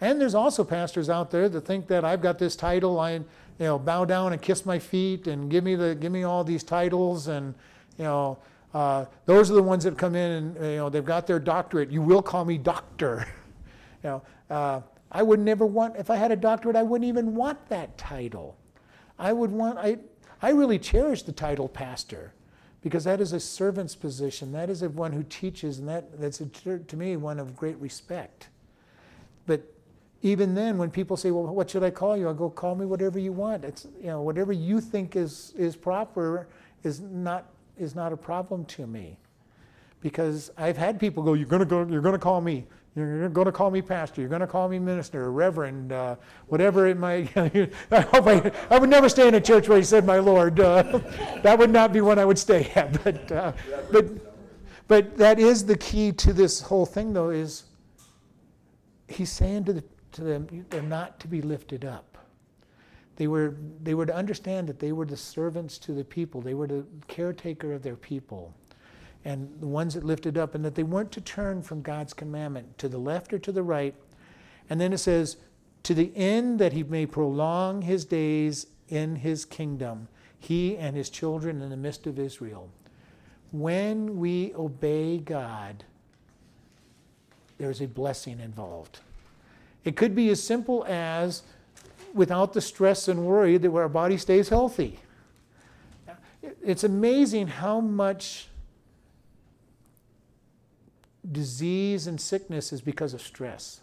[0.00, 3.24] And there's also pastors out there that think that I've got this title, I you
[3.58, 6.64] know, bow down and kiss my feet and give me the give me all these
[6.64, 7.54] titles and
[7.98, 8.38] you know
[8.72, 11.90] uh, those are the ones that come in and you know they've got their doctorate.
[11.90, 13.28] You will call me doctor.
[14.02, 14.80] you know, uh,
[15.14, 18.56] I would never want, if I had a doctorate, I wouldn't even want that title.
[19.16, 19.98] I would want, I,
[20.42, 22.33] I really cherish the title pastor
[22.84, 24.52] because that is a servant's position.
[24.52, 27.78] That is a one who teaches, and that, that's a, to me one of great
[27.78, 28.48] respect.
[29.46, 29.62] But
[30.20, 32.84] even then, when people say, "Well, what should I call you?" I go, "Call me
[32.84, 33.64] whatever you want.
[33.64, 36.46] It's you know whatever you think is is proper
[36.82, 37.46] is not
[37.78, 39.18] is not a problem to me."
[40.02, 41.86] Because I've had people go, "You're gonna go.
[41.86, 42.66] You're gonna call me
[42.96, 44.20] you're going to call me pastor.
[44.20, 46.14] You're going to call me minister, reverend, uh,
[46.46, 47.36] whatever it might.
[47.36, 50.60] I hope I, I would never stay in a church where he said, "My Lord."
[50.60, 50.82] Uh,
[51.42, 52.92] that would not be one I would stay at.
[53.04, 53.52] But, uh,
[53.90, 54.06] but,
[54.86, 57.30] but that is the key to this whole thing, though.
[57.30, 57.64] Is
[59.08, 62.16] he's saying to, the, to them, they're not to be lifted up.
[63.16, 66.40] They were, they were to understand that they were the servants to the people.
[66.40, 68.54] They were the caretaker of their people
[69.24, 72.76] and the ones that lifted up, and that they weren't to turn from God's commandment
[72.78, 73.94] to the left or to the right.
[74.68, 75.36] And then it says,
[75.84, 80.08] to the end that he may prolong his days in his kingdom,
[80.38, 82.68] he and his children in the midst of Israel.
[83.52, 85.84] When we obey God,
[87.58, 88.98] there's a blessing involved.
[89.84, 91.42] It could be as simple as
[92.14, 94.98] without the stress and worry that our body stays healthy.
[96.62, 98.48] It's amazing how much
[101.32, 103.80] disease and sickness is because of stress.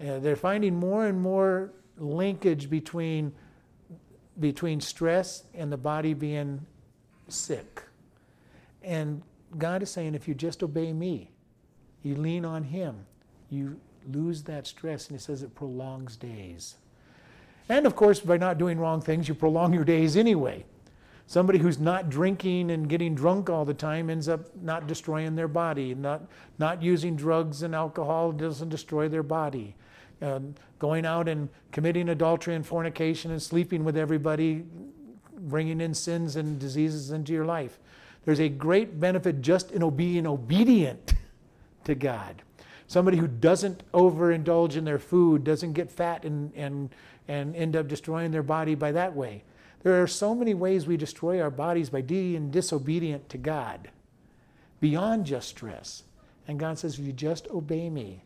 [0.00, 3.32] Uh, they're finding more and more linkage between,
[4.38, 6.64] between stress and the body being
[7.28, 7.82] sick.
[8.82, 9.22] And
[9.58, 11.30] God is saying, if you just obey me,
[12.02, 13.06] you lean on Him,
[13.50, 13.80] you
[14.12, 15.08] lose that stress.
[15.08, 16.76] And He says it prolongs days.
[17.68, 20.64] And of course, by not doing wrong things, you prolong your days anyway.
[21.28, 25.48] Somebody who's not drinking and getting drunk all the time ends up not destroying their
[25.48, 25.92] body.
[25.92, 26.22] Not,
[26.58, 29.74] not using drugs and alcohol doesn't destroy their body.
[30.78, 34.64] Going out and committing adultery and fornication and sleeping with everybody,
[35.36, 37.80] bringing in sins and diseases into your life.
[38.24, 41.14] There's a great benefit just in being obedient
[41.84, 42.42] to God.
[42.86, 46.94] somebody who doesn't overindulge in their food, doesn't get fat and, and,
[47.26, 49.42] and end up destroying their body by that way.
[49.82, 53.90] There are so many ways we destroy our bodies by being disobedient to God,
[54.80, 56.02] beyond just stress.
[56.48, 58.24] And God says, if you just obey me,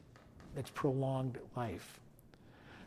[0.56, 2.00] it's prolonged life.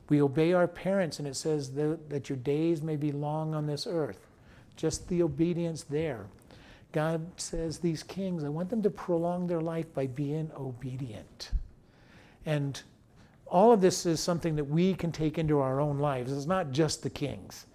[0.10, 3.68] We obey our parents, and it says that, that your days may be long on
[3.68, 4.28] this earth.
[4.76, 6.26] Just the obedience there.
[6.92, 11.52] God says, These kings, I want them to prolong their life by being obedient.
[12.46, 12.82] And
[13.48, 16.32] all of this is something that we can take into our own lives.
[16.32, 17.66] It's not just the kings.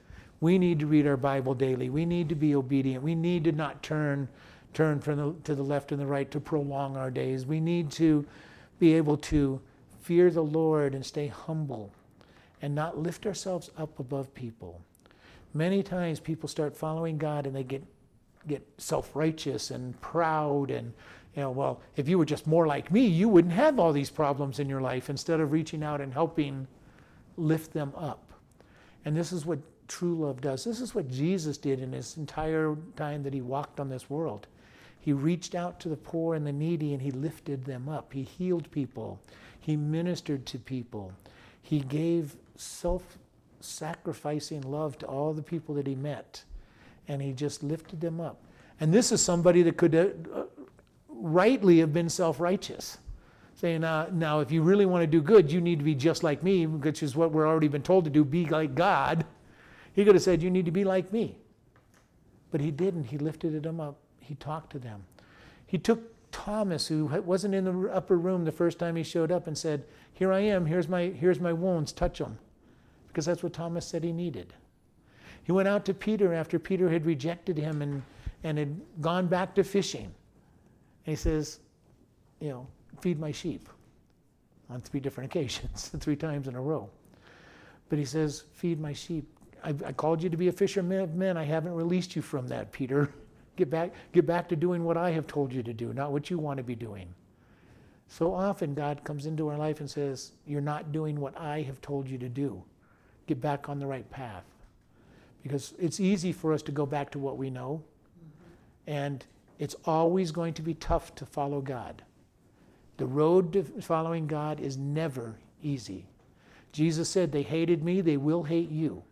[0.41, 1.91] We need to read our Bible daily.
[1.91, 3.03] We need to be obedient.
[3.03, 4.29] We need to not turn
[4.75, 7.47] turn from the, to the left and the right to prolong our days.
[7.47, 8.25] We need to
[8.79, 9.61] be able to
[10.03, 11.91] fear the Lord and stay humble
[12.61, 14.81] and not lift ourselves up above people.
[15.55, 17.83] Many times people start following God and they get
[18.47, 20.93] get self-righteous and proud and
[21.35, 24.11] you know, well, if you were just more like me, you wouldn't have all these
[24.11, 26.67] problems in your life instead of reaching out and helping
[27.37, 28.33] lift them up.
[29.05, 29.59] And this is what
[29.89, 30.65] true love does.
[30.65, 34.47] This is what Jesus did in his entire time that he walked on this world.
[35.01, 38.13] He reached out to the poor and the needy and he lifted them up.
[38.13, 39.21] He healed people.
[39.59, 41.13] He ministered to people.
[41.63, 43.19] He gave self
[43.61, 46.43] sacrificing love to all the people that he met.
[47.09, 48.41] And he just lifted them up.
[48.81, 50.43] And this is somebody that could uh,
[51.09, 52.99] rightly have been self righteous.
[53.55, 56.23] Saying, uh, now, if you really want to do good, you need to be just
[56.23, 59.25] like me, which is what we're already been told to do be like God.
[59.99, 61.37] He could have said, You need to be like me.
[62.51, 63.05] But he didn't.
[63.05, 63.97] He lifted them up
[64.29, 65.03] he talked to them.
[65.67, 69.47] He took Thomas, who wasn't in the upper room the first time he showed up,
[69.47, 72.39] and said, Here I am, here's my, here's my wounds, touch them.
[73.09, 74.53] Because that's what Thomas said he needed.
[75.45, 78.03] He went out to Peter after Peter had rejected him and,
[78.45, 80.05] and had gone back to fishing.
[80.05, 80.13] And
[81.07, 81.61] he says,
[82.41, 82.67] You know,
[83.01, 83.67] feed my sheep
[84.69, 86.91] on three different occasions, three times in a row.
[87.89, 89.27] But he says, Feed my sheep.
[89.63, 91.37] I, I called you to be a fisherman of men.
[91.37, 93.11] I haven't released you from that, Peter.
[93.57, 96.31] Get back, get back to doing what I have told you to do, not what
[96.31, 97.13] you want to be doing.
[98.07, 101.81] So often God comes into our life and says, You're not doing what I have
[101.81, 102.63] told you to do.
[103.27, 104.45] Get back on the right path.
[105.43, 107.83] Because it's easy for us to go back to what we know,
[108.87, 109.25] and
[109.59, 112.03] it's always going to be tough to follow God.
[112.97, 116.07] The road to following God is never easy.
[116.73, 119.03] Jesus said, They hated me, they will hate you.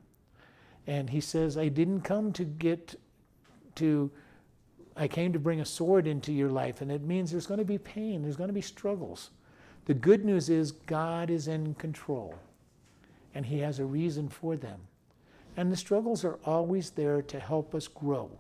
[0.87, 2.95] And he says, I didn't come to get
[3.77, 4.11] to
[4.97, 7.65] I came to bring a sword into your life, and it means there's going to
[7.65, 9.31] be pain, there's going to be struggles.
[9.85, 12.35] The good news is God is in control,
[13.35, 14.81] and He has a reason for them.
[15.57, 18.31] And the struggles are always there to help us grow.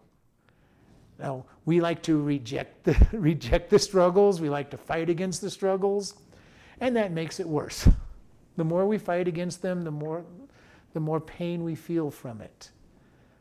[1.19, 5.51] Now, we like to reject the, reject the struggles, we like to fight against the
[5.51, 6.15] struggles,
[6.81, 7.87] and that makes it worse.
[8.57, 10.25] The more we fight against them, the more,
[10.93, 12.71] the more pain we feel from it.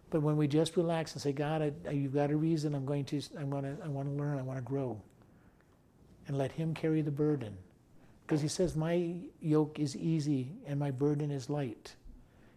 [0.10, 2.76] But when we just relax and say, God, I, I, you've got a reason.
[2.76, 3.22] I'm going to.
[3.38, 3.84] I'm going to.
[3.84, 4.38] I want to learn.
[4.38, 5.02] I want to grow.
[6.28, 7.58] And let Him carry the burden,
[8.26, 11.96] because He says, "My yoke is easy and my burden is light."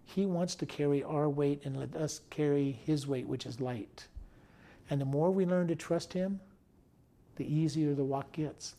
[0.04, 4.06] He wants to carry our weight and let us carry His weight, which is light.
[4.88, 6.40] And the more we learn to trust Him,
[7.36, 8.76] the easier the walk gets,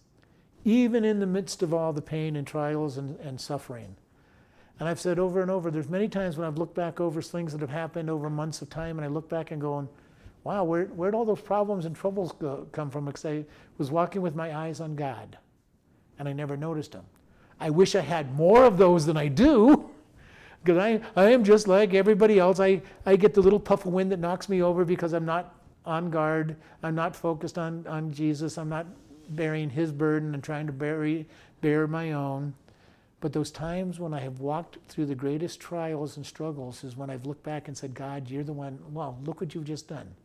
[0.64, 3.95] even in the midst of all the pain and trials and, and suffering.
[4.80, 7.52] And I've said over and over, there's many times when I've looked back over things
[7.52, 9.90] that have happened over months of time, and I look back and going,
[10.46, 13.06] wow, where, where'd all those problems and troubles go, come from?
[13.06, 13.44] Because I
[13.78, 15.38] was walking with my eyes on God,
[16.18, 17.04] and I never noticed them.
[17.60, 19.90] I wish I had more of those than I do,
[20.64, 22.62] because I, I am just like everybody else.
[22.62, 25.56] I, I get the little puff of wind that knocks me over because I'm not
[25.86, 26.56] on guard.
[26.84, 28.58] I'm not focused on, on Jesus.
[28.58, 28.86] I'm not
[29.30, 31.26] bearing his burden and trying to bear,
[31.62, 32.54] bear my own.
[33.22, 37.10] But those times when I have walked through the greatest trials and struggles is when
[37.10, 40.16] I've looked back and said, God, you're the one, well, look what you've just done.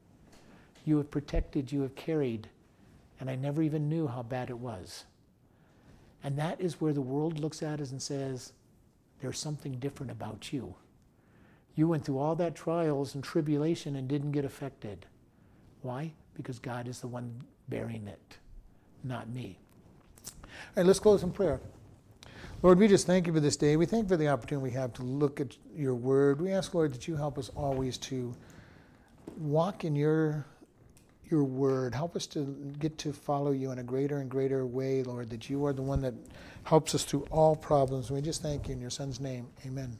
[0.85, 2.49] You have protected, you have carried,
[3.19, 5.05] and I never even knew how bad it was.
[6.23, 8.53] And that is where the world looks at us and says,
[9.21, 10.75] there's something different about you.
[11.75, 15.07] You went through all that trials and tribulation and didn't get affected.
[15.83, 16.13] Why?
[16.35, 18.39] Because God is the one bearing it,
[19.03, 19.59] not me.
[20.25, 21.61] All right, let's close in prayer.
[22.65, 23.77] Lord, we just thank you for this day.
[23.77, 26.41] We thank you for the opportunity we have to look at your word.
[26.41, 28.35] We ask, Lord, that you help us always to
[29.37, 30.47] walk in your
[31.27, 31.95] your word.
[31.95, 35.51] Help us to get to follow you in a greater and greater way, Lord, that
[35.51, 36.15] you are the one that
[36.63, 38.11] helps us through all problems.
[38.11, 39.47] We just thank you in your son's name.
[39.67, 39.93] Amen.